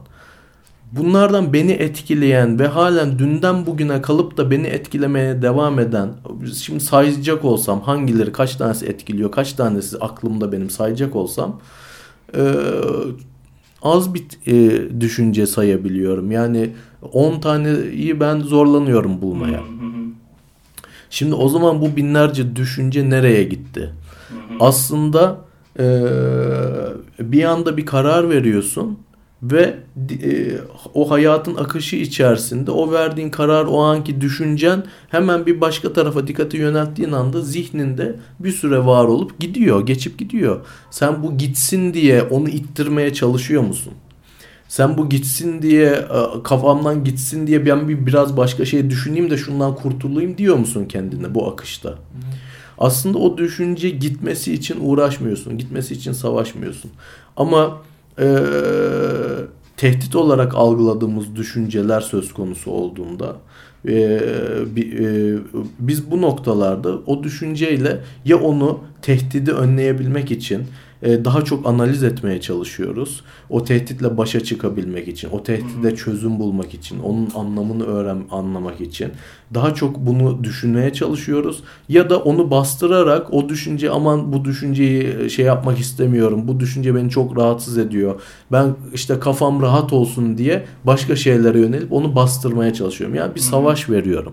bunlardan 0.97 1.53
beni 1.53 1.73
etkileyen 1.73 2.59
ve 2.59 2.67
halen 2.67 3.19
dünden 3.19 3.67
bugüne 3.67 4.03
kalıp 4.03 4.37
da 4.37 4.51
beni 4.51 4.67
etkilemeye 4.67 5.43
devam 5.43 5.79
eden 5.79 6.09
şimdi 6.55 6.81
sayacak 6.81 7.45
olsam 7.45 7.81
hangileri 7.81 8.33
kaç 8.33 8.57
tanesi 8.57 8.87
etkiliyor 8.87 9.33
kaç 9.33 9.53
tanesi 9.53 9.99
aklımda 9.99 10.53
benim 10.53 10.71
sayacak 10.71 11.17
olsam 11.17 11.61
e, 12.37 12.43
az 13.83 14.15
bir 14.15 14.25
e, 14.47 15.01
düşünce 15.01 15.47
sayabiliyorum 15.47 16.31
yani 16.31 16.71
10 17.13 17.41
taneyi 17.41 18.21
ben 18.21 18.41
zorlanıyorum 18.41 19.23
bulmaya. 19.23 19.61
Şimdi 21.11 21.35
o 21.35 21.49
zaman 21.49 21.81
bu 21.81 21.97
binlerce 21.97 22.57
düşünce 22.57 23.11
nereye 23.11 23.45
gitti? 23.45 23.93
Aslında 24.61 25.39
e, 25.79 25.85
bir 27.19 27.45
anda 27.45 27.77
bir 27.77 27.87
karar 27.87 28.31
veriyorsun 28.31 28.99
ve 29.53 29.77
e, 30.23 30.53
o 30.95 31.11
hayatın 31.11 31.55
akışı 31.55 31.97
içerisinde 31.97 32.71
o 32.71 32.93
verdiğin 32.93 33.31
karar 33.31 33.65
o 33.65 33.83
anki 33.83 34.21
düşüncen 34.21 34.85
hemen 35.09 35.47
bir 35.47 35.61
başka 35.61 35.93
tarafa 35.93 36.27
dikkati 36.27 36.57
yönelttiğin 36.57 37.13
anda 37.13 37.41
zihninde 37.41 38.17
bir 38.41 38.53
süre 38.53 38.87
var 38.87 39.05
olup 39.05 39.41
gidiyor, 39.41 39.87
geçip 39.87 40.19
gidiyor. 40.19 40.67
Sen 40.91 41.23
bu 41.23 41.39
gitsin 41.39 41.95
diye 41.95 42.23
onu 42.23 42.49
ittirmeye 42.49 43.15
çalışıyor 43.15 43.63
musun? 43.63 43.93
Sen 44.69 44.99
bu 44.99 45.09
gitsin 45.09 45.63
diye 45.63 45.91
e, 45.91 46.43
kafamdan 46.43 47.05
gitsin 47.05 47.47
diye 47.47 47.67
ben 47.67 47.89
bir 47.89 48.07
biraz 48.07 48.37
başka 48.37 48.65
şey 48.65 48.91
düşüneyim 48.91 49.31
de 49.31 49.37
şundan 49.37 49.75
kurtulayım 49.75 50.39
diyor 50.39 50.57
musun 50.57 50.85
kendine 50.85 51.35
bu 51.35 51.49
akışta? 51.49 51.95
Aslında 52.79 53.19
o 53.19 53.39
düşünce 53.39 53.91
gitmesi 53.91 54.53
için 54.53 54.77
uğraşmıyorsun. 54.81 55.59
Gitmesi 55.59 55.95
için 55.95 56.13
savaşmıyorsun. 56.13 56.91
Ama 57.37 57.83
e, 58.19 58.29
tehdit 59.77 60.17
olarak 60.17 60.55
algıladığımız 60.55 61.37
düşünceler 61.37 62.01
söz 62.01 62.33
konusu 62.33 62.71
olduğunda 62.71 63.37
e, 63.89 63.93
e, 63.93 64.21
biz 65.79 66.11
bu 66.11 66.23
noktalarda 66.23 66.99
o 67.07 67.23
düşünceyle 67.23 68.01
ya 68.25 68.41
onu 68.41 68.81
tehdidi 69.03 69.53
önleyebilmek 69.53 70.31
için 70.31 70.63
daha 71.05 71.45
çok 71.45 71.67
analiz 71.67 72.03
etmeye 72.03 72.41
çalışıyoruz. 72.41 73.21
O 73.51 73.65
tehditle 73.65 74.17
başa 74.17 74.41
çıkabilmek 74.41 75.09
için, 75.09 75.29
o 75.33 75.43
tehdide 75.43 75.97
çözüm 75.97 76.39
bulmak 76.39 76.75
için, 76.75 77.01
onun 77.01 77.31
anlamını 77.35 77.85
öğren 77.87 78.25
anlamak 78.31 78.81
için 78.81 79.13
daha 79.55 79.75
çok 79.75 79.99
bunu 79.99 80.45
düşünmeye 80.45 80.93
çalışıyoruz 80.93 81.63
ya 81.89 82.11
da 82.11 82.19
onu 82.19 82.51
bastırarak 82.51 83.35
o 83.35 83.49
düşünce 83.49 83.91
aman 83.91 84.33
bu 84.33 84.45
düşünceyi 84.45 85.17
e, 85.21 85.29
şey 85.29 85.45
yapmak 85.45 85.79
istemiyorum. 85.79 86.49
Bu 86.49 86.61
düşünce 86.61 86.95
beni 86.95 87.11
çok 87.11 87.39
rahatsız 87.39 87.79
ediyor. 87.79 88.21
Ben 88.53 88.75
işte 88.95 89.19
kafam 89.21 89.63
rahat 89.63 89.93
olsun 89.93 90.39
diye 90.39 90.65
başka 90.85 91.17
şeylere 91.17 91.61
yönelip 91.61 91.93
onu 91.93 92.15
bastırmaya 92.15 92.73
çalışıyorum. 92.75 93.17
Yani 93.17 93.35
bir 93.35 93.41
savaş 93.41 93.91
veriyorum. 93.91 94.33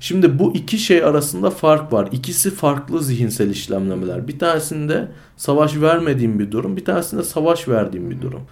Şimdi 0.00 0.38
bu 0.38 0.54
iki 0.54 0.78
şey 0.78 1.04
arasında 1.04 1.50
fark 1.50 1.92
var. 1.92 2.08
İkisi 2.12 2.50
farklı 2.50 3.02
zihinsel 3.02 3.50
işlemlemeler. 3.50 4.28
Bir 4.28 4.38
tanesinde 4.38 5.08
savaş 5.36 5.80
vermediğim 5.80 6.38
bir 6.38 6.50
durum, 6.50 6.76
bir 6.76 6.84
tanesinde 6.84 7.22
savaş 7.22 7.68
verdiğim 7.68 8.10
bir 8.10 8.20
durum. 8.22 8.42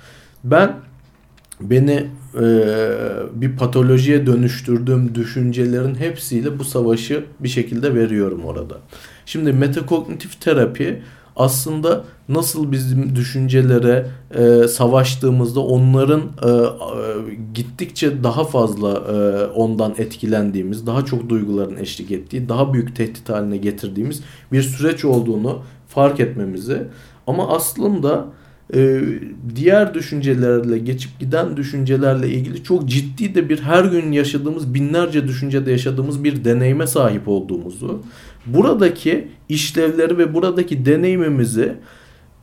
Ben 0.45 0.77
beni 1.61 2.07
e, 2.41 2.47
bir 3.35 3.57
patolojiye 3.57 4.27
dönüştürdüğüm 4.27 5.15
düşüncelerin 5.15 5.95
hepsiyle 5.95 6.59
bu 6.59 6.65
savaşı 6.65 7.25
bir 7.41 7.49
şekilde 7.49 7.95
veriyorum 7.95 8.45
orada. 8.45 8.79
Şimdi 9.27 9.53
metakognitif 9.53 10.41
terapi 10.41 11.03
aslında 11.37 12.05
nasıl 12.29 12.73
bizim 12.73 13.17
düşüncelere 13.17 14.07
e, 14.35 14.69
savaştığımızda 14.69 15.61
onların 15.61 16.21
e, 16.21 16.49
e, 16.49 16.65
gittikçe 17.55 18.25
daha 18.25 18.45
fazla 18.45 18.91
e, 18.91 19.47
ondan 19.47 19.95
etkilendiğimiz, 19.99 20.87
daha 20.87 21.05
çok 21.05 21.29
duyguların 21.29 21.77
eşlik 21.77 22.11
ettiği, 22.11 22.49
daha 22.49 22.73
büyük 22.73 22.97
tehdit 22.97 23.29
haline 23.29 23.57
getirdiğimiz 23.57 24.23
bir 24.53 24.63
süreç 24.63 25.05
olduğunu 25.05 25.63
fark 25.89 26.21
etmemizi. 26.21 26.83
Ama 27.27 27.49
aslında 27.49 28.27
e, 28.75 29.01
diğer 29.57 29.95
düşüncelerle 29.95 30.79
geçip 30.79 31.21
giden 31.21 31.57
düşüncelerle 31.57 32.29
ilgili 32.29 32.63
çok 32.63 32.89
ciddi 32.89 33.35
de 33.35 33.49
bir 33.49 33.61
her 33.61 33.85
gün 33.85 34.13
yaşadığımız 34.13 34.75
binlerce 34.75 35.29
düşüncede 35.29 35.71
yaşadığımız 35.71 36.25
bir 36.25 36.45
deneyime 36.45 36.87
sahip 36.87 37.29
olduğumuzu 37.29 38.03
buradaki 38.47 39.29
işlevleri 39.49 40.19
ve 40.19 40.35
buradaki 40.35 40.87
deneyimimizi 40.87 41.73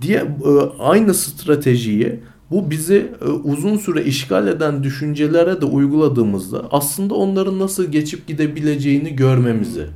diye 0.01 0.17
e, 0.17 0.49
aynı 0.79 1.13
stratejiyi 1.13 2.19
bu 2.51 2.71
bizi 2.71 3.07
e, 3.21 3.25
uzun 3.25 3.77
süre 3.77 4.03
işgal 4.03 4.47
eden 4.47 4.83
düşüncelere 4.83 5.61
de 5.61 5.65
uyguladığımızda 5.65 6.67
aslında 6.71 7.13
onların 7.13 7.59
nasıl 7.59 7.85
geçip 7.91 8.27
gidebileceğini 8.27 9.15
görmemizi. 9.15 9.87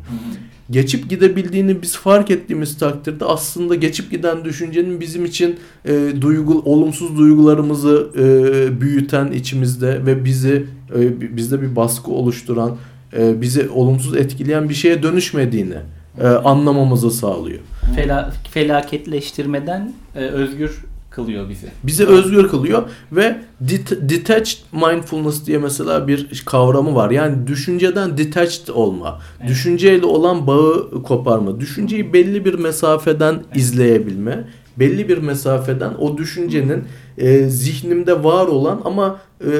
Geçip 0.71 1.09
gidebildiğini 1.09 1.81
biz 1.81 1.97
fark 1.97 2.31
ettiğimiz 2.31 2.77
takdirde 2.77 3.25
aslında 3.25 3.75
geçip 3.75 4.11
giden 4.11 4.45
düşüncenin 4.45 4.99
bizim 4.99 5.25
için 5.25 5.55
e, 5.85 6.13
duygu 6.21 6.61
olumsuz 6.65 7.17
duygularımızı 7.17 8.09
e, 8.17 8.81
büyüten 8.81 9.31
içimizde 9.31 10.05
ve 10.05 10.25
bizi 10.25 10.65
e, 10.95 11.37
bizde 11.37 11.61
bir 11.61 11.75
baskı 11.75 12.11
oluşturan, 12.11 12.77
e, 13.17 13.41
bizi 13.41 13.69
olumsuz 13.69 14.15
etkileyen 14.15 14.69
bir 14.69 14.73
şeye 14.73 15.03
dönüşmediğini 15.03 15.75
e, 16.21 16.27
anlamamızı 16.27 17.11
sağlıyor. 17.11 17.59
Fela, 17.95 18.31
felaketleştirmeden 18.51 19.93
e, 20.15 20.19
özgür 20.19 20.85
kılıyor 21.09 21.49
bizi. 21.49 21.67
Bizi 21.83 22.05
özgür 22.05 22.47
kılıyor 22.47 22.83
ve 23.11 23.37
det- 23.61 24.09
detached 24.09 24.57
mindfulness 24.71 25.45
diye 25.45 25.57
mesela 25.57 26.07
bir 26.07 26.43
kavramı 26.45 26.95
var. 26.95 27.11
Yani 27.11 27.47
düşünceden 27.47 28.17
detached 28.17 28.67
olma. 28.67 29.19
Evet. 29.39 29.49
Düşünceyle 29.49 30.05
olan 30.05 30.47
bağı 30.47 31.03
koparma. 31.03 31.59
Düşünceyi 31.59 32.13
belli 32.13 32.45
bir 32.45 32.53
mesafeden 32.53 33.43
izleyebilme. 33.55 34.43
Belli 34.79 35.09
bir 35.09 35.17
mesafeden 35.17 35.93
o 35.99 36.17
düşüncenin 36.17 36.83
e, 37.17 37.43
zihnimde 37.49 38.23
var 38.23 38.47
olan 38.47 38.81
ama 38.85 39.19
e, 39.41 39.51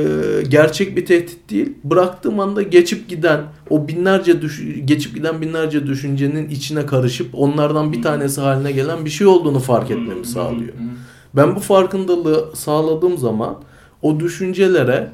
gerçek 0.50 0.98
bir 0.98 1.05
tehdit 1.05 1.50
değil. 1.50 1.74
Bıraktığım 1.84 2.39
anda 2.39 2.62
geçip 2.62 3.10
giden 3.10 3.41
o 3.69 3.88
binlerce 3.88 4.41
düş- 4.41 4.63
geçip 4.86 5.15
giden 5.15 5.41
binlerce 5.41 5.88
düşüncenin 5.88 6.50
içine 6.50 6.86
karışıp 6.86 7.27
onlardan 7.34 7.93
bir 7.93 8.01
tanesi 8.01 8.41
haline 8.41 8.72
gelen 8.72 9.05
bir 9.05 9.10
şey 9.10 9.27
olduğunu 9.27 9.60
fark 9.60 9.91
etmemi 9.91 10.25
sağlıyor. 10.25 10.74
Ben 11.36 11.55
bu 11.55 11.60
farkındalığı 11.60 12.50
sağladığım 12.55 13.17
zaman 13.17 13.55
o 14.01 14.19
düşüncelere 14.19 15.12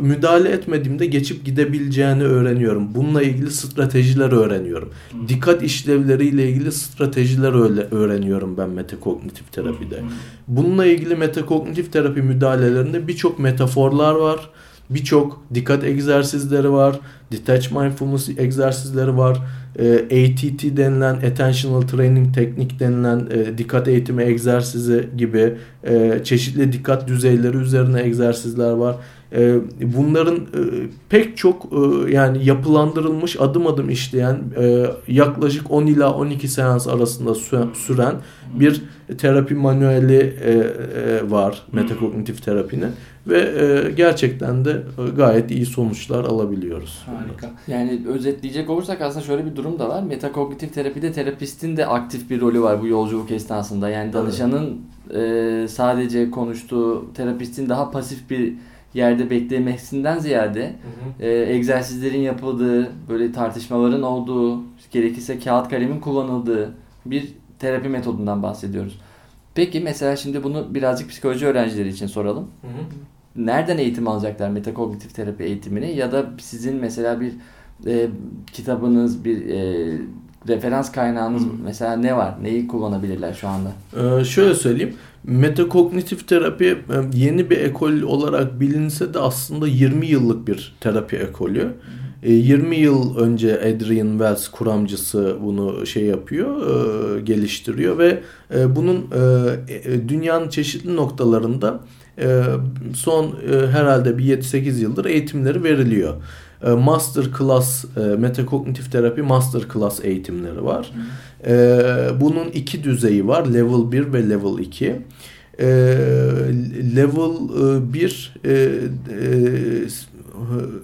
müdahale 0.00 0.48
etmediğimde 0.48 1.06
geçip 1.06 1.44
gidebileceğini 1.44 2.22
öğreniyorum. 2.22 2.94
Bununla 2.94 3.22
ilgili 3.22 3.50
stratejiler 3.50 4.32
öğreniyorum. 4.32 4.90
Dikkat 5.28 5.62
işlevleriyle 5.62 6.48
ilgili 6.48 6.72
stratejiler 6.72 7.62
öyle 7.62 7.80
öğreniyorum 7.80 8.56
ben 8.56 8.70
metakognitif 8.70 9.52
terapide. 9.52 10.02
Bununla 10.48 10.86
ilgili 10.86 11.16
metakognitif 11.16 11.92
terapi 11.92 12.22
müdahalelerinde 12.22 13.08
birçok 13.08 13.38
metaforlar 13.38 14.14
var. 14.14 14.50
Birçok 14.90 15.42
dikkat 15.54 15.84
egzersizleri 15.84 16.72
var. 16.72 17.00
Detach 17.32 17.72
mindfulness 17.72 18.28
egzersizleri 18.38 19.16
var. 19.16 19.38
E, 19.78 19.94
ATT 19.94 20.76
denilen 20.76 21.14
Attentional 21.14 21.82
Training 21.82 22.34
Teknik 22.34 22.80
denilen 22.80 23.26
e, 23.30 23.58
dikkat 23.58 23.88
eğitimi 23.88 24.22
egzersizi 24.22 25.08
gibi 25.16 25.54
e, 25.84 26.20
çeşitli 26.24 26.72
dikkat 26.72 27.08
düzeyleri 27.08 27.56
üzerine 27.56 28.02
egzersizler 28.02 28.70
var. 28.70 28.96
E, 29.32 29.58
bunların 29.82 30.36
e, 30.36 30.60
pek 31.08 31.36
çok 31.36 31.66
e, 31.72 32.12
yani 32.12 32.44
yapılandırılmış 32.44 33.40
adım 33.40 33.66
adım 33.66 33.90
işleyen 33.90 34.38
e, 34.60 34.86
yaklaşık 35.08 35.70
10 35.70 35.86
ila 35.86 36.14
12 36.14 36.48
seans 36.48 36.88
arasında 36.88 37.30
sü- 37.30 37.74
süren 37.74 38.14
bir 38.54 38.82
terapi 39.18 39.54
manueli 39.54 40.36
e, 40.44 40.52
e, 40.52 41.30
var 41.30 41.62
metakognitif 41.72 42.44
terapinin 42.44 42.90
ve 43.26 43.38
e, 43.38 43.90
gerçekten 43.90 44.64
de 44.64 44.70
e, 44.70 45.10
gayet 45.16 45.50
iyi 45.50 45.66
sonuçlar 45.66 46.24
alabiliyoruz. 46.24 47.02
Harika. 47.06 47.50
Yani 47.68 48.00
özetleyecek 48.08 48.70
olursak 48.70 49.00
aslında 49.00 49.24
şöyle 49.24 49.46
bir 49.46 49.56
durum 49.56 49.78
da 49.78 49.88
var. 49.88 50.02
Metakognitif 50.02 50.74
terapide 50.74 51.12
terapistin 51.12 51.76
de 51.76 51.86
aktif 51.86 52.30
bir 52.30 52.40
rolü 52.40 52.62
var 52.62 52.82
bu 52.82 52.86
yolculuk 52.86 53.30
esnasında. 53.30 53.88
Yani 53.88 54.12
danışanın 54.12 54.80
e, 55.14 55.68
sadece 55.68 56.30
konuştuğu, 56.30 57.04
terapistin 57.14 57.68
daha 57.68 57.90
pasif 57.90 58.30
bir 58.30 58.54
yerde 58.94 59.30
beklemesinden 59.30 60.18
ziyade 60.18 60.76
e, 61.20 61.30
egzersizlerin 61.30 62.20
yapıldığı, 62.20 62.92
böyle 63.08 63.32
tartışmaların 63.32 64.02
olduğu, 64.02 64.62
gerekirse 64.90 65.38
kağıt 65.38 65.68
kalemin 65.68 66.00
kullanıldığı 66.00 66.74
bir 67.06 67.28
terapi 67.58 67.88
metodundan 67.88 68.42
bahsediyoruz. 68.42 68.98
Peki 69.54 69.80
mesela 69.80 70.16
şimdi 70.16 70.44
bunu 70.44 70.74
birazcık 70.74 71.10
psikoloji 71.10 71.46
öğrencileri 71.46 71.88
için 71.88 72.06
soralım. 72.06 72.50
Nereden 73.36 73.78
eğitim 73.78 74.08
alacaklar 74.08 74.50
metakognitif 74.50 75.14
terapi 75.14 75.44
eğitimini 75.44 75.96
ya 75.96 76.12
da 76.12 76.26
sizin 76.38 76.76
mesela 76.76 77.20
bir 77.20 77.32
e, 77.86 78.08
kitabınız, 78.52 79.24
bir 79.24 79.48
e, 79.48 79.98
referans 80.48 80.92
kaynağınız 80.92 81.42
mesela 81.64 81.96
ne 81.96 82.16
var? 82.16 82.34
Neyi 82.42 82.66
kullanabilirler 82.66 83.34
şu 83.34 83.48
anda? 83.48 83.72
Ee, 83.96 84.24
şöyle 84.24 84.54
söyleyeyim. 84.54 84.94
Metakognitif 85.24 86.28
terapi 86.28 86.64
e, 86.64 86.78
yeni 87.14 87.50
bir 87.50 87.58
ekol 87.58 88.02
olarak 88.02 88.60
bilinse 88.60 89.14
de 89.14 89.18
aslında 89.18 89.66
20 89.66 90.06
yıllık 90.06 90.48
bir 90.48 90.76
terapi 90.80 91.16
ekolü. 91.16 91.74
E, 92.22 92.32
20 92.32 92.76
yıl 92.76 93.16
önce 93.16 93.58
Adrian 93.60 94.10
Wells 94.10 94.48
kuramcısı 94.48 95.36
bunu 95.42 95.86
şey 95.86 96.04
yapıyor, 96.04 96.56
e, 97.16 97.20
geliştiriyor 97.20 97.98
ve 97.98 98.22
bunun 98.66 99.06
dünyanın 100.08 100.48
çeşitli 100.48 100.96
noktalarında 100.96 101.80
son 102.94 103.34
herhalde 103.72 104.18
bir 104.18 104.24
7-8 104.24 104.80
yıldır 104.80 105.04
eğitimleri 105.04 105.64
veriliyor. 105.64 106.14
E, 106.64 106.70
Master 106.70 107.24
Class, 107.38 107.84
e, 107.96 108.00
Metakognitif 108.00 108.92
Terapi 108.92 109.22
Master 109.22 109.62
Class 109.72 110.04
eğitimleri 110.04 110.64
var. 110.64 110.92
E, 111.46 111.54
bunun 112.20 112.48
iki 112.48 112.84
düzeyi 112.84 113.28
var. 113.28 113.46
Level 113.46 113.92
1 113.92 114.12
ve 114.12 114.28
Level 114.30 114.58
2. 114.58 114.96
E, 115.58 115.66
level 116.96 117.92
1 117.92 118.32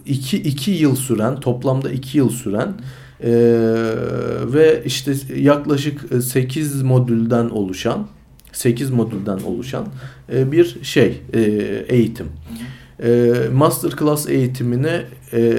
2 0.06 0.36
2 0.36 0.70
yıl 0.70 0.96
süren, 0.96 1.40
toplamda 1.40 1.90
2 1.90 2.18
yıl 2.18 2.30
süren 2.30 2.74
ve 4.52 4.82
işte 4.84 5.12
yaklaşık 5.36 6.22
8 6.22 6.82
modülden 6.82 7.48
oluşan 7.48 8.06
8 8.52 8.90
modülden 8.90 9.38
oluşan 9.38 9.86
bir 10.28 10.78
şey 10.82 11.22
eğitim. 11.88 12.26
E, 13.02 13.32
Masterclass 13.54 14.28
eğitimine 14.28 15.02
e, 15.32 15.58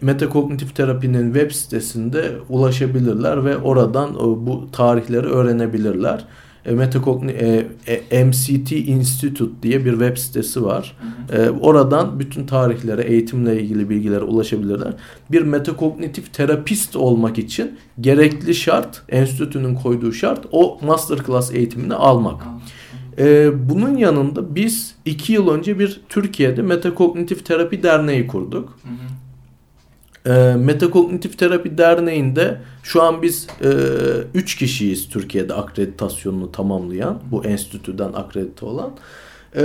Metakognitif 0.00 0.76
Terapi'nin 0.76 1.34
web 1.34 1.50
sitesinde 1.50 2.32
ulaşabilirler 2.48 3.44
ve 3.44 3.56
oradan 3.56 4.14
e, 4.14 4.18
bu 4.18 4.68
tarihleri 4.72 5.26
öğrenebilirler. 5.26 6.24
E, 6.64 6.72
Metakogni 6.72 7.30
e, 7.32 7.66
e, 8.10 8.24
MCT 8.24 8.72
Institute 8.72 9.62
diye 9.62 9.84
bir 9.84 9.90
web 9.90 10.16
sitesi 10.16 10.64
var. 10.64 10.96
E, 11.32 11.50
oradan 11.50 12.20
bütün 12.20 12.46
tarihlere, 12.46 13.02
eğitimle 13.02 13.62
ilgili 13.62 13.90
bilgilere 13.90 14.24
ulaşabilirler. 14.24 14.94
Bir 15.30 15.42
metakognitif 15.42 16.34
terapist 16.34 16.96
olmak 16.96 17.38
için 17.38 17.78
gerekli 18.00 18.54
şart, 18.54 19.02
enstitünün 19.08 19.74
koyduğu 19.74 20.12
şart 20.12 20.46
o 20.52 20.78
masterclass 20.82 21.54
eğitimini 21.54 21.94
almak. 21.94 22.42
E, 23.18 23.50
bunun 23.68 23.96
yanında 23.96 24.54
biz 24.54 24.94
iki 25.04 25.32
yıl 25.32 25.48
önce 25.48 25.78
bir 25.78 26.00
Türkiye'de 26.08 26.62
Metakognitif 26.62 27.46
Terapi 27.46 27.82
Derneği 27.82 28.26
kurduk. 28.26 28.78
E, 30.26 30.54
Metakognitif 30.58 31.38
Terapi 31.38 31.78
Derneği'nde 31.78 32.60
şu 32.82 33.02
an 33.02 33.22
biz 33.22 33.46
3 34.34 34.54
e, 34.54 34.58
kişiyiz 34.58 35.08
Türkiye'de 35.08 35.54
akreditasyonunu 35.54 36.52
tamamlayan, 36.52 37.20
bu 37.30 37.44
enstitüden 37.44 38.12
akredite 38.12 38.66
olan. 38.66 38.90
E, 39.56 39.62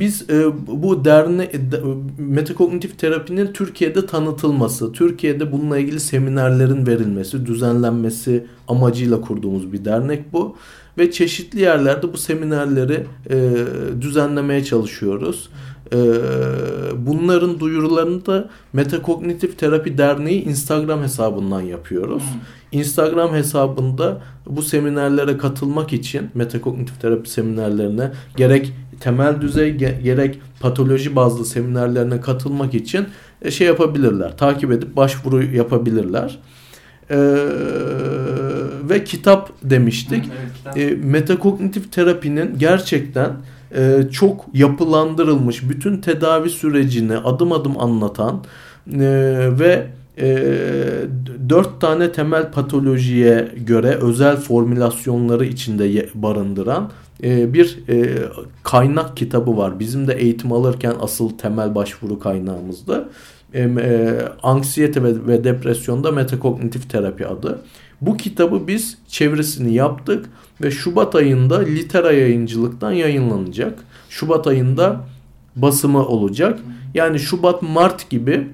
biz 0.00 0.30
e, 0.30 0.44
bu 0.66 1.04
derne 1.04 1.52
de, 1.52 1.80
metakognitif 2.18 2.98
terapinin 2.98 3.52
Türkiye'de 3.52 4.06
tanıtılması, 4.06 4.92
Türkiye'de 4.92 5.52
bununla 5.52 5.78
ilgili 5.78 6.00
seminerlerin 6.00 6.86
verilmesi, 6.86 7.46
düzenlenmesi 7.46 8.46
amacıyla 8.68 9.20
kurduğumuz 9.20 9.72
bir 9.72 9.84
dernek 9.84 10.32
bu 10.32 10.56
ve 10.98 11.10
çeşitli 11.10 11.60
yerlerde 11.60 12.12
bu 12.12 12.16
seminerleri 12.16 13.06
e, 13.30 13.54
düzenlemeye 14.00 14.64
çalışıyoruz. 14.64 15.48
E, 15.92 15.96
bunların 17.06 17.60
duyurularını 17.60 18.26
da 18.26 18.48
Metakognitif 18.72 19.58
Terapi 19.58 19.98
Derneği 19.98 20.44
Instagram 20.44 21.02
hesabından 21.02 21.60
yapıyoruz. 21.60 22.22
Hmm. 22.22 22.40
Instagram 22.80 23.34
hesabında 23.34 24.20
bu 24.46 24.62
seminerlere 24.62 25.38
katılmak 25.38 25.92
için 25.92 26.30
metakognitif 26.34 27.00
terapi 27.00 27.30
seminerlerine 27.30 28.10
gerek 28.36 28.72
temel 29.00 29.40
düzey 29.40 29.74
gerek 29.76 30.40
patoloji 30.60 31.16
bazlı 31.16 31.44
seminerlerine 31.44 32.20
katılmak 32.20 32.74
için 32.74 33.06
e, 33.42 33.50
şey 33.50 33.66
yapabilirler. 33.66 34.36
Takip 34.36 34.72
edip 34.72 34.96
başvuru 34.96 35.42
yapabilirler. 35.42 36.38
Ee, 37.10 37.16
ve 38.88 39.04
kitap 39.04 39.50
demiştik. 39.62 40.24
Evet, 40.40 40.52
kitap. 40.56 40.78
E, 40.78 40.90
metakognitif 40.90 41.92
terapinin 41.92 42.58
gerçekten 42.58 43.32
e, 43.76 44.08
çok 44.12 44.46
yapılandırılmış, 44.54 45.68
bütün 45.68 45.96
tedavi 45.96 46.50
sürecini 46.50 47.16
adım 47.16 47.52
adım 47.52 47.80
anlatan 47.80 48.44
e, 48.92 49.00
ve 49.58 49.86
e, 50.18 50.26
dört 51.48 51.80
tane 51.80 52.12
temel 52.12 52.50
patolojiye 52.50 53.48
göre 53.66 53.88
özel 53.88 54.36
formülasyonları 54.36 55.46
içinde 55.46 56.08
barındıran 56.14 56.90
e, 57.22 57.54
bir 57.54 57.78
kaynak 58.62 59.16
kitabı 59.16 59.56
var. 59.56 59.80
Bizim 59.80 60.08
de 60.08 60.14
eğitim 60.14 60.52
alırken 60.52 60.94
asıl 61.00 61.30
temel 61.38 61.74
başvuru 61.74 62.18
kaynağımızdı. 62.18 63.08
E, 63.54 64.18
anksiyete 64.42 65.02
ve, 65.02 65.26
ve 65.26 65.44
depresyonda 65.44 66.12
metakognitif 66.12 66.90
terapi 66.90 67.26
adı. 67.26 67.58
Bu 68.00 68.16
kitabı 68.16 68.66
biz 68.66 68.98
çevresini 69.08 69.74
yaptık 69.74 70.26
ve 70.62 70.70
Şubat 70.70 71.14
ayında 71.14 71.58
Litera 71.58 72.12
yayıncılıktan 72.12 72.92
yayınlanacak. 72.92 73.78
Şubat 74.08 74.46
ayında 74.46 75.00
basımı 75.56 76.06
olacak. 76.06 76.58
Yani 76.94 77.18
Şubat 77.18 77.62
Mart 77.62 78.10
gibi 78.10 78.46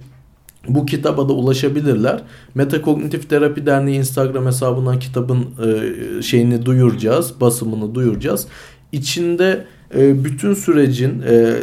bu 0.68 0.86
kitaba 0.86 1.28
da 1.28 1.32
ulaşabilirler. 1.32 2.22
Metakognitif 2.54 3.30
Terapi 3.30 3.66
Derneği 3.66 3.98
Instagram 3.98 4.46
hesabından 4.46 4.98
kitabın 4.98 5.46
e, 5.64 6.22
şeyini 6.22 6.66
duyuracağız, 6.66 7.40
basımını 7.40 7.94
duyuracağız. 7.94 8.46
İçinde 8.92 9.64
e, 9.94 10.24
bütün 10.24 10.54
sürecin 10.54 11.22
e, 11.28 11.56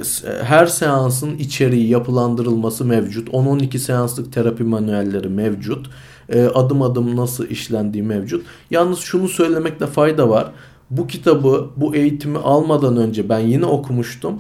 her 0.44 0.66
seansın 0.66 1.38
içeriği 1.38 1.90
yapılandırılması 1.90 2.86
mevcut. 2.86 3.30
10-12 3.30 3.78
seanslık 3.78 4.34
terapi 4.34 4.64
manuelleri 4.64 5.30
mevcut. 5.30 5.90
E, 6.30 6.46
adım 6.46 6.82
adım 6.82 7.16
nasıl 7.16 7.48
işlendiği 7.48 8.04
mevcut. 8.04 8.46
Yalnız 8.72 9.00
şunu 9.00 9.28
söylemekte 9.28 9.88
fayda 9.88 10.30
var. 10.30 10.52
Bu 10.90 11.08
kitabı, 11.08 11.70
bu 11.78 11.96
eğitimi 11.96 12.38
almadan 12.38 12.98
önce 12.98 13.30
ben 13.30 13.40
yine 13.40 13.66
okumuştum. 13.66 14.34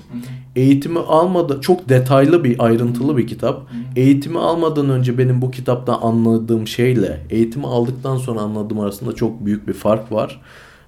Eğitimi 0.55 0.99
almadan 0.99 1.59
çok 1.59 1.89
detaylı 1.89 2.43
bir, 2.43 2.65
ayrıntılı 2.65 3.17
bir 3.17 3.27
kitap. 3.27 3.61
Eğitimi 3.95 4.39
almadan 4.39 4.89
önce 4.89 5.17
benim 5.17 5.41
bu 5.41 5.51
kitaptan 5.51 5.99
anladığım 6.01 6.67
şeyle 6.67 7.25
eğitimi 7.29 7.67
aldıktan 7.67 8.17
sonra 8.17 8.39
anladığım 8.39 8.79
arasında 8.79 9.15
çok 9.15 9.45
büyük 9.45 9.67
bir 9.67 9.73
fark 9.73 10.11
var. 10.11 10.41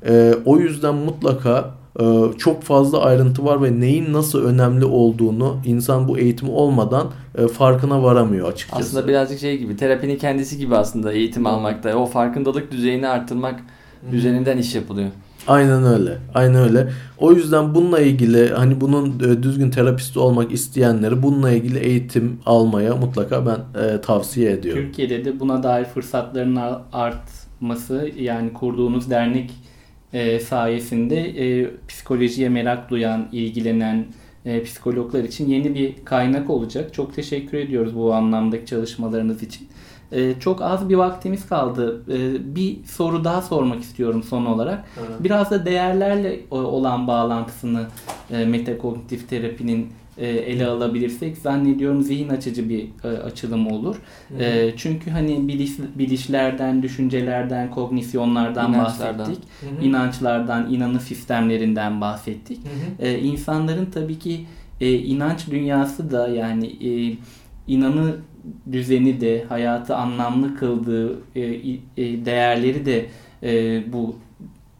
Ee, 0.07 0.33
o 0.45 0.57
yüzden 0.57 0.95
mutlaka 0.95 1.59
e, 1.59 1.80
çok 2.37 2.63
fazla 2.63 3.01
ayrıntı 3.01 3.45
var 3.45 3.63
ve 3.63 3.79
neyin 3.79 4.13
nasıl 4.13 4.43
önemli 4.43 4.85
olduğunu 4.85 5.57
insan 5.65 6.07
bu 6.07 6.17
eğitimi 6.17 6.51
olmadan 6.51 7.11
e, 7.37 7.47
farkına 7.47 8.03
varamıyor 8.03 8.51
açıkçası. 8.51 8.81
Aslında 8.81 9.07
birazcık 9.07 9.39
şey 9.39 9.57
gibi 9.57 9.77
terapinin 9.77 10.17
kendisi 10.17 10.57
gibi 10.57 10.75
aslında 10.75 11.13
eğitim 11.13 11.45
almakta. 11.45 11.95
O 11.95 12.05
farkındalık 12.05 12.71
düzeyini 12.71 13.07
arttırmak 13.07 13.59
üzerinden 14.11 14.57
iş 14.57 14.75
yapılıyor. 14.75 15.09
Aynen 15.47 15.85
öyle. 15.85 16.17
Aynen 16.33 16.55
öyle. 16.55 16.91
O 17.17 17.31
yüzden 17.31 17.75
bununla 17.75 17.99
ilgili 17.99 18.49
hani 18.49 18.81
bunun 18.81 19.19
e, 19.19 19.43
düzgün 19.43 19.69
terapisti 19.69 20.19
olmak 20.19 20.51
isteyenleri 20.51 21.23
bununla 21.23 21.51
ilgili 21.51 21.79
eğitim 21.79 22.39
almaya 22.45 22.95
mutlaka 22.95 23.45
ben 23.45 23.81
e, 23.81 24.01
tavsiye 24.01 24.51
ediyorum. 24.51 24.83
Türkiye'de 24.83 25.25
de 25.25 25.39
buna 25.39 25.63
dair 25.63 25.85
fırsatların 25.85 26.59
artması 26.93 28.09
yani 28.17 28.53
kurduğunuz 28.53 29.09
dernek 29.09 29.51
e, 30.13 30.39
sayesinde 30.39 31.17
e, 31.17 31.71
psikolojiye 31.87 32.49
merak 32.49 32.89
duyan, 32.89 33.27
ilgilenen 33.31 34.05
e, 34.45 34.63
psikologlar 34.63 35.23
için 35.23 35.49
yeni 35.49 35.75
bir 35.75 36.05
kaynak 36.05 36.49
olacak. 36.49 36.93
Çok 36.93 37.15
teşekkür 37.15 37.57
ediyoruz 37.57 37.95
bu 37.95 38.13
anlamdaki 38.13 38.65
çalışmalarınız 38.65 39.43
için. 39.43 39.67
Ee, 40.11 40.33
çok 40.39 40.61
az 40.61 40.89
bir 40.89 40.95
vaktimiz 40.95 41.47
kaldı. 41.47 42.03
Ee, 42.09 42.55
bir 42.55 42.83
soru 42.85 43.23
daha 43.23 43.41
sormak 43.41 43.81
istiyorum 43.81 44.23
son 44.23 44.45
olarak. 44.45 44.85
Evet. 44.99 45.09
Biraz 45.19 45.51
da 45.51 45.65
değerlerle 45.65 46.39
olan 46.51 47.07
bağlantısını 47.07 47.87
e, 48.31 48.45
metakognitif 48.45 49.29
terapinin 49.29 49.81
e, 49.83 50.10
ele 50.17 50.67
alabilirsek 50.67 51.37
zannediyorum 51.37 52.01
zihin 52.01 52.29
açıcı 52.29 52.69
bir 52.69 52.85
e, 53.03 53.07
açılım 53.07 53.71
olur. 53.71 53.95
Hı 54.29 54.43
e, 54.43 54.73
çünkü 54.77 55.11
hani 55.11 55.47
biliş, 55.47 55.71
bilişlerden, 55.95 56.83
düşüncelerden, 56.83 57.71
kognisyonlardan 57.71 58.73
İnançlardan. 58.73 59.19
bahsettik. 59.19 59.43
Hı 59.61 59.81
hı. 59.81 59.85
İnançlardan, 59.85 60.73
inanı 60.73 60.99
sistemlerinden 60.99 62.01
bahsettik. 62.01 62.57
Hı 62.57 63.03
hı. 63.03 63.07
E, 63.07 63.19
insanların 63.19 63.85
tabii 63.85 64.19
ki 64.19 64.45
e, 64.81 64.93
inanç 64.93 65.47
dünyası 65.51 66.11
da 66.11 66.27
yani 66.27 66.67
e, 66.67 67.17
inanı 67.67 68.15
düzeni 68.71 69.21
de 69.21 69.45
hayatı 69.49 69.95
anlamlı 69.95 70.55
kıldığı 70.55 71.19
e, 71.35 71.41
e, 71.97 72.25
değerleri 72.25 72.85
de 72.85 73.05
e, 73.43 73.81
bu 73.93 74.15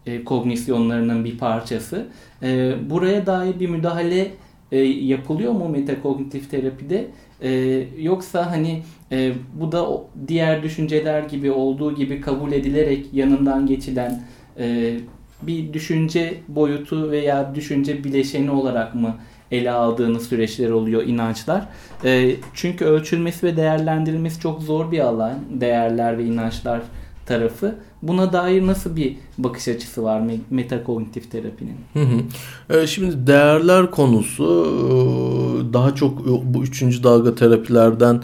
e, 0.06 0.24
kognisyonlarının 0.24 1.26
bir 1.26 1.38
parçası. 1.38 2.08
E, 2.44 2.74
buraya 2.90 3.26
dair 3.26 3.60
bir 3.60 3.70
müdahale 3.70 4.32
e, 4.72 4.80
yapılıyor 4.80 5.52
mu 5.52 5.70
metakognitif 5.70 6.52
terapide? 6.52 7.08
E, 7.42 7.84
yoksa 8.00 8.52
hani 8.52 8.84
e, 9.12 9.34
bu 9.54 9.72
da 9.72 9.88
diğer 10.28 10.64
düşünceler 10.64 11.24
gibi 11.24 11.52
olduğu 11.52 11.96
gibi 11.96 12.22
kabul 12.22 12.52
edilerek 12.52 13.06
yanından 13.14 13.66
geçilen 13.66 14.24
e, 14.60 14.94
bir 15.42 15.74
düşünce 15.74 16.34
boyutu 16.48 17.12
veya 17.12 17.56
düşünce 17.56 18.04
bileşeni 18.04 18.52
olarak 18.52 18.96
mı 18.96 19.16
ele 19.52 19.72
aldığınız 19.72 20.28
süreçler 20.28 20.70
oluyor 20.70 21.04
inançlar. 21.04 21.68
E, 22.06 22.36
çünkü 22.54 22.86
ölçülmesi 22.86 23.48
ve 23.48 23.58
değerlendirilmesi 23.58 24.40
çok 24.40 24.62
zor 24.62 24.92
bir 24.92 25.00
alan. 25.00 25.40
Değerler 25.50 26.18
ve 26.18 26.26
inançlar 26.26 26.82
tarafı. 27.26 27.76
Buna 28.02 28.34
dair 28.34 28.68
nasıl 28.68 28.96
bir 28.96 29.16
bakış 29.38 29.68
açısı 29.68 30.04
var 30.04 30.22
metakognitif 30.50 31.32
terapinin? 31.32 31.76
Hı 31.94 32.00
hı. 32.00 32.78
E, 32.78 32.88
şimdi 32.88 33.28
değerler 33.28 33.92
konusu 33.92 34.68
e, 34.80 35.74
daha 35.74 35.96
çok 35.96 36.22
e, 36.22 36.54
bu 36.54 36.64
üçüncü 36.64 37.04
dalga 37.04 37.36
terapilerden 37.36 38.24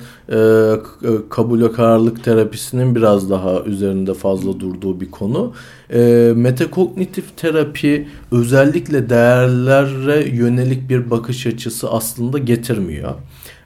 kabul 1.30 1.62
ve 1.62 1.72
kararlılık 1.72 2.24
terapisinin 2.24 2.96
biraz 2.96 3.30
daha 3.30 3.64
üzerinde 3.64 4.14
fazla 4.14 4.60
durduğu 4.60 5.02
bir 5.02 5.12
konu. 5.12 5.54
Metakognitif 6.36 7.38
terapi 7.38 8.08
özellikle 8.32 9.10
değerlere 9.10 10.30
yönelik 10.30 10.90
bir 10.90 11.10
bakış 11.10 11.48
açısı 11.48 11.92
aslında 11.92 12.38
getirmiyor. 12.38 13.14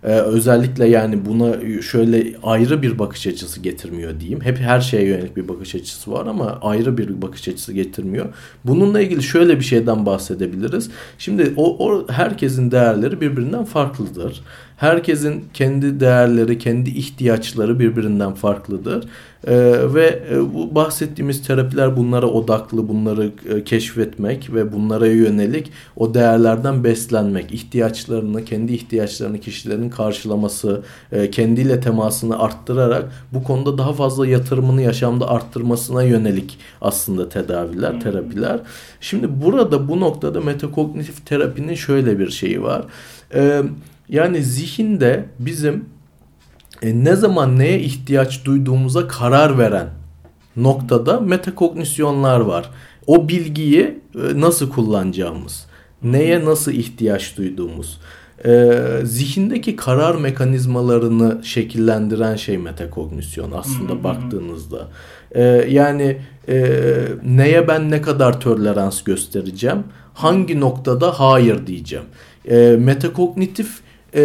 Ee, 0.04 0.08
özellikle 0.08 0.88
yani 0.88 1.26
buna 1.26 1.82
şöyle 1.82 2.34
ayrı 2.44 2.82
bir 2.82 3.00
bakış 3.00 3.28
açısı 3.28 3.60
getirmiyor 3.60 4.20
diyeyim. 4.20 4.42
Hep 4.42 4.60
her 4.60 4.82
şeye 4.82 5.04
yönelik 5.08 5.38
bir 5.38 5.48
bakış 5.48 5.76
açısı 5.76 6.01
var 6.08 6.26
ama 6.26 6.60
ayrı 6.62 6.98
bir 6.98 7.22
bakış 7.22 7.48
açısı 7.48 7.74
getirmiyor. 7.74 8.26
Bununla 8.66 9.02
ilgili 9.02 9.24
şöyle 9.24 9.60
bir 9.60 9.64
şeyden 9.64 10.06
bahsedebiliriz. 10.06 10.90
Şimdi 11.18 11.54
o, 11.56 11.88
o 11.88 12.08
herkesin 12.08 12.72
değerleri 12.72 13.22
birbirinden 13.22 13.66
farklıdır. 13.66 14.44
Herkesin 14.82 15.46
kendi 15.54 16.00
değerleri, 16.00 16.58
kendi 16.58 16.90
ihtiyaçları 16.90 17.80
birbirinden 17.80 18.34
farklıdır. 18.34 19.04
Ee, 19.48 19.76
ve 19.94 20.24
e, 20.32 20.54
bu 20.54 20.76
bahsettiğimiz 20.76 21.48
terapiler 21.48 21.98
bunlara 21.98 22.26
odaklı, 22.28 22.88
bunları 22.88 23.32
e, 23.50 23.64
keşfetmek 23.64 24.54
ve 24.54 24.74
bunlara 24.74 25.08
yönelik 25.08 25.72
o 25.96 26.14
değerlerden 26.14 26.84
beslenmek, 26.84 27.52
ihtiyaçlarını, 27.52 28.46
kendi 28.46 28.74
ihtiyaçlarını 28.74 29.40
kişilerin 29.40 29.90
karşılaması, 29.90 30.82
e, 31.12 31.32
kendiyle 31.32 31.80
temasını 31.80 32.40
arttırarak 32.40 33.12
bu 33.34 33.44
konuda 33.44 33.78
daha 33.78 33.94
fazla 33.94 34.28
yatırımını 34.28 34.82
yaşamda 34.82 35.30
arttırmasına 35.30 36.04
yönelik 36.04 36.58
aslında 36.82 37.30
tedaviler, 37.30 37.94
hmm. 37.94 38.00
terapiler. 38.00 38.60
Şimdi 39.02 39.42
burada 39.42 39.88
bu 39.88 40.00
noktada 40.00 40.42
metakognitif 40.42 41.26
terapinin 41.26 41.76
şöyle 41.76 42.20
bir 42.20 42.30
şeyi 42.30 42.64
var. 42.64 42.86
Ee, 43.34 43.62
yani 44.12 44.44
zihinde 44.44 45.26
bizim 45.40 45.86
e, 46.82 47.04
ne 47.04 47.16
zaman 47.16 47.60
neye 47.60 47.80
ihtiyaç 47.80 48.46
duyduğumuza 48.46 49.08
karar 49.08 49.58
veren 49.58 49.90
noktada 50.56 51.20
metakognisyonlar 51.20 52.40
var. 52.40 52.70
O 53.08 53.30
bilgiyi 53.30 54.00
e, 54.16 54.42
nasıl 54.42 54.70
kullanacağımız, 54.70 55.66
neye 56.04 56.46
nasıl 56.46 56.72
ihtiyaç 56.72 57.38
duyduğumuz, 57.38 58.00
e, 58.46 58.72
zihindeki 59.04 59.76
karar 59.76 60.16
mekanizmalarını 60.16 61.44
şekillendiren 61.44 62.36
şey 62.36 62.58
metakognisyon 62.58 63.52
aslında 63.52 64.04
baktığınızda. 64.04 64.88
E, 65.32 65.44
yani 65.70 66.18
e, 66.50 66.78
neye 67.26 67.68
ben 67.68 67.92
ne 67.92 68.02
kadar 68.02 68.42
tolerans 68.42 69.04
göstereceğim, 69.04 69.84
hangi 70.14 70.60
noktada 70.60 71.20
hayır 71.20 71.68
diyeceğim. 71.68 72.06
E, 72.50 72.76
metakognitif 72.80 73.82
e, 74.16 74.24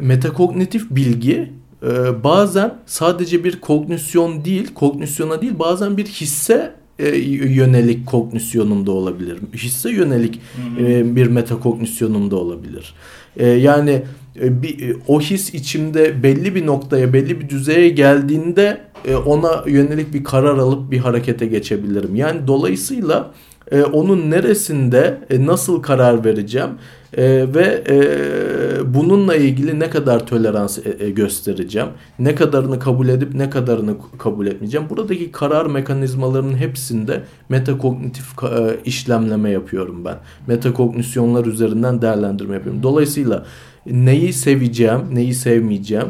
metakognitif 0.00 0.90
bilgi 0.90 1.52
e, 1.82 2.24
bazen 2.24 2.74
sadece 2.86 3.44
bir 3.44 3.60
kognisyon 3.60 4.44
değil, 4.44 4.74
kognisyona 4.74 5.42
değil 5.42 5.58
bazen 5.58 5.96
bir 5.96 6.06
hisse 6.06 6.74
e, 6.98 7.08
yönelik 7.18 8.06
kognisyonumda 8.06 8.92
olabilir. 8.92 9.38
Hisse 9.54 9.90
yönelik 9.90 10.40
e, 10.78 11.16
bir 11.16 11.26
metakognisyonumda 11.26 12.36
olabilir. 12.36 12.94
E, 13.36 13.48
yani 13.48 14.02
e, 14.42 14.62
bir, 14.62 14.88
e, 14.88 14.96
o 15.08 15.20
his 15.20 15.54
içimde 15.54 16.22
belli 16.22 16.54
bir 16.54 16.66
noktaya, 16.66 17.12
belli 17.12 17.40
bir 17.40 17.48
düzeye 17.48 17.88
geldiğinde 17.88 18.80
e, 19.04 19.16
ona 19.16 19.64
yönelik 19.66 20.14
bir 20.14 20.24
karar 20.24 20.58
alıp 20.58 20.90
bir 20.90 20.98
harekete 20.98 21.46
geçebilirim. 21.46 22.16
Yani 22.16 22.46
dolayısıyla 22.46 23.30
e, 23.70 23.82
onun 23.82 24.30
neresinde 24.30 25.18
e, 25.30 25.46
nasıl 25.46 25.82
karar 25.82 26.24
vereceğim 26.24 26.70
e, 27.16 27.54
ve 27.54 27.84
e, 27.88 28.94
bununla 28.94 29.36
ilgili 29.36 29.80
ne 29.80 29.90
kadar 29.90 30.26
tolerans 30.26 30.78
e, 30.78 31.04
e, 31.04 31.10
göstereceğim, 31.10 31.88
ne 32.18 32.34
kadarını 32.34 32.78
kabul 32.78 33.08
edip 33.08 33.34
ne 33.34 33.50
kadarını 33.50 33.96
kabul 34.18 34.46
etmeyeceğim. 34.46 34.90
Buradaki 34.90 35.32
karar 35.32 35.66
mekanizmalarının 35.66 36.56
hepsinde 36.56 37.22
metakognitif 37.48 38.24
e, 38.42 38.76
işlemleme 38.84 39.50
yapıyorum 39.50 40.04
ben. 40.04 40.16
Metakognisyonlar 40.46 41.46
üzerinden 41.46 42.02
değerlendirme 42.02 42.54
yapıyorum. 42.54 42.82
Dolayısıyla 42.82 43.46
neyi 43.86 44.32
seveceğim, 44.32 45.00
neyi 45.12 45.34
sevmeyeceğim 45.34 46.08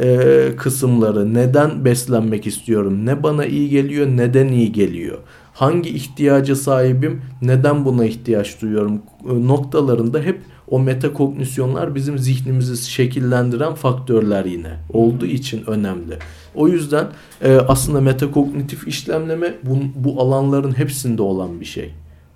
e, 0.00 0.28
kısımları, 0.56 1.34
neden 1.34 1.84
beslenmek 1.84 2.46
istiyorum, 2.46 3.06
ne 3.06 3.22
bana 3.22 3.44
iyi 3.44 3.68
geliyor, 3.68 4.06
neden 4.06 4.48
iyi 4.48 4.72
geliyor 4.72 5.18
hangi 5.54 5.90
ihtiyaca 5.90 6.56
sahibim, 6.56 7.22
neden 7.42 7.84
buna 7.84 8.04
ihtiyaç 8.04 8.62
duyuyorum 8.62 9.02
e, 9.30 9.48
noktalarında 9.48 10.20
hep 10.20 10.40
o 10.68 10.80
metakognisyonlar 10.80 11.94
bizim 11.94 12.18
zihnimizi 12.18 12.90
şekillendiren 12.90 13.74
faktörler 13.74 14.44
yine 14.44 14.72
olduğu 14.92 15.26
için 15.26 15.64
önemli. 15.66 16.18
O 16.54 16.68
yüzden 16.68 17.06
e, 17.42 17.56
aslında 17.56 18.00
metakognitif 18.00 18.88
işlemleme 18.88 19.54
bu, 19.62 19.78
bu 19.94 20.20
alanların 20.20 20.78
hepsinde 20.78 21.22
olan 21.22 21.60
bir 21.60 21.64
şey. 21.64 21.90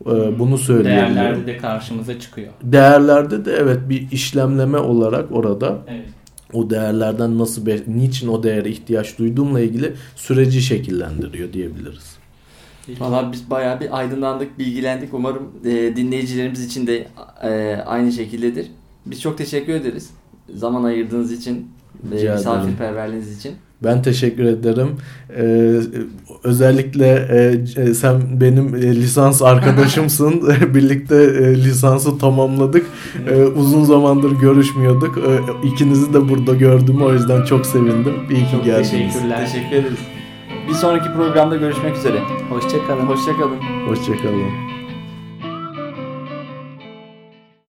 E, 0.06 0.38
bunu 0.38 0.58
söyleyebilirim. 0.58 1.14
Değerlerde 1.14 1.46
de 1.46 1.56
karşımıza 1.56 2.20
çıkıyor. 2.20 2.48
Değerlerde 2.62 3.44
de 3.44 3.52
evet 3.52 3.78
bir 3.88 4.10
işlemleme 4.10 4.78
olarak 4.78 5.32
orada 5.32 5.78
Evet. 5.88 6.06
o 6.52 6.70
değerlerden 6.70 7.38
nasıl 7.38 7.66
niçin 7.86 8.28
o 8.28 8.42
değere 8.42 8.70
ihtiyaç 8.70 9.18
duyduğumla 9.18 9.60
ilgili 9.60 9.92
süreci 10.16 10.62
şekillendiriyor 10.62 11.52
diyebiliriz. 11.52 12.17
Valla 13.00 13.32
biz 13.32 13.50
bayağı 13.50 13.80
bir 13.80 13.98
aydınlandık, 13.98 14.58
bilgilendik. 14.58 15.14
Umarım 15.14 15.42
e, 15.64 15.96
dinleyicilerimiz 15.96 16.64
için 16.64 16.86
de 16.86 17.06
e, 17.42 17.76
aynı 17.86 18.12
şekildedir. 18.12 18.66
Biz 19.06 19.20
çok 19.20 19.38
teşekkür 19.38 19.72
ederiz. 19.72 20.10
Zaman 20.54 20.84
ayırdığınız 20.84 21.32
için, 21.32 21.68
e, 22.12 22.32
misafirperverliğiniz 22.32 23.38
için. 23.38 23.54
Ben 23.84 24.02
teşekkür 24.02 24.44
ederim. 24.44 24.88
Ee, 25.36 25.80
özellikle 26.44 27.06
e, 27.76 27.82
e, 27.82 27.94
sen 27.94 28.40
benim 28.40 28.74
e, 28.74 28.96
lisans 28.96 29.42
arkadaşımsın. 29.42 30.42
Birlikte 30.74 31.16
e, 31.16 31.54
lisansı 31.54 32.18
tamamladık. 32.18 32.86
E, 33.30 33.42
uzun 33.42 33.84
zamandır 33.84 34.32
görüşmüyorduk. 34.32 35.18
E, 35.18 35.66
ikinizi 35.68 36.14
de 36.14 36.28
burada 36.28 36.54
gördüm. 36.54 37.02
O 37.02 37.12
yüzden 37.12 37.44
çok 37.44 37.66
sevindim. 37.66 38.14
İyi 38.30 38.44
ki 38.44 38.50
Çok 38.52 38.64
geldiniz. 38.64 38.90
teşekkürler. 38.90 39.52
Teşekkür 39.52 39.76
ederiz. 39.76 39.98
Bir 40.68 40.74
sonraki 40.74 41.12
programda 41.12 41.56
görüşmek 41.56 41.96
üzere. 41.96 42.20
Hoşçakalın. 42.50 43.06
Hoşçakalın. 43.06 43.60
Hoşçakalın. 43.88 44.77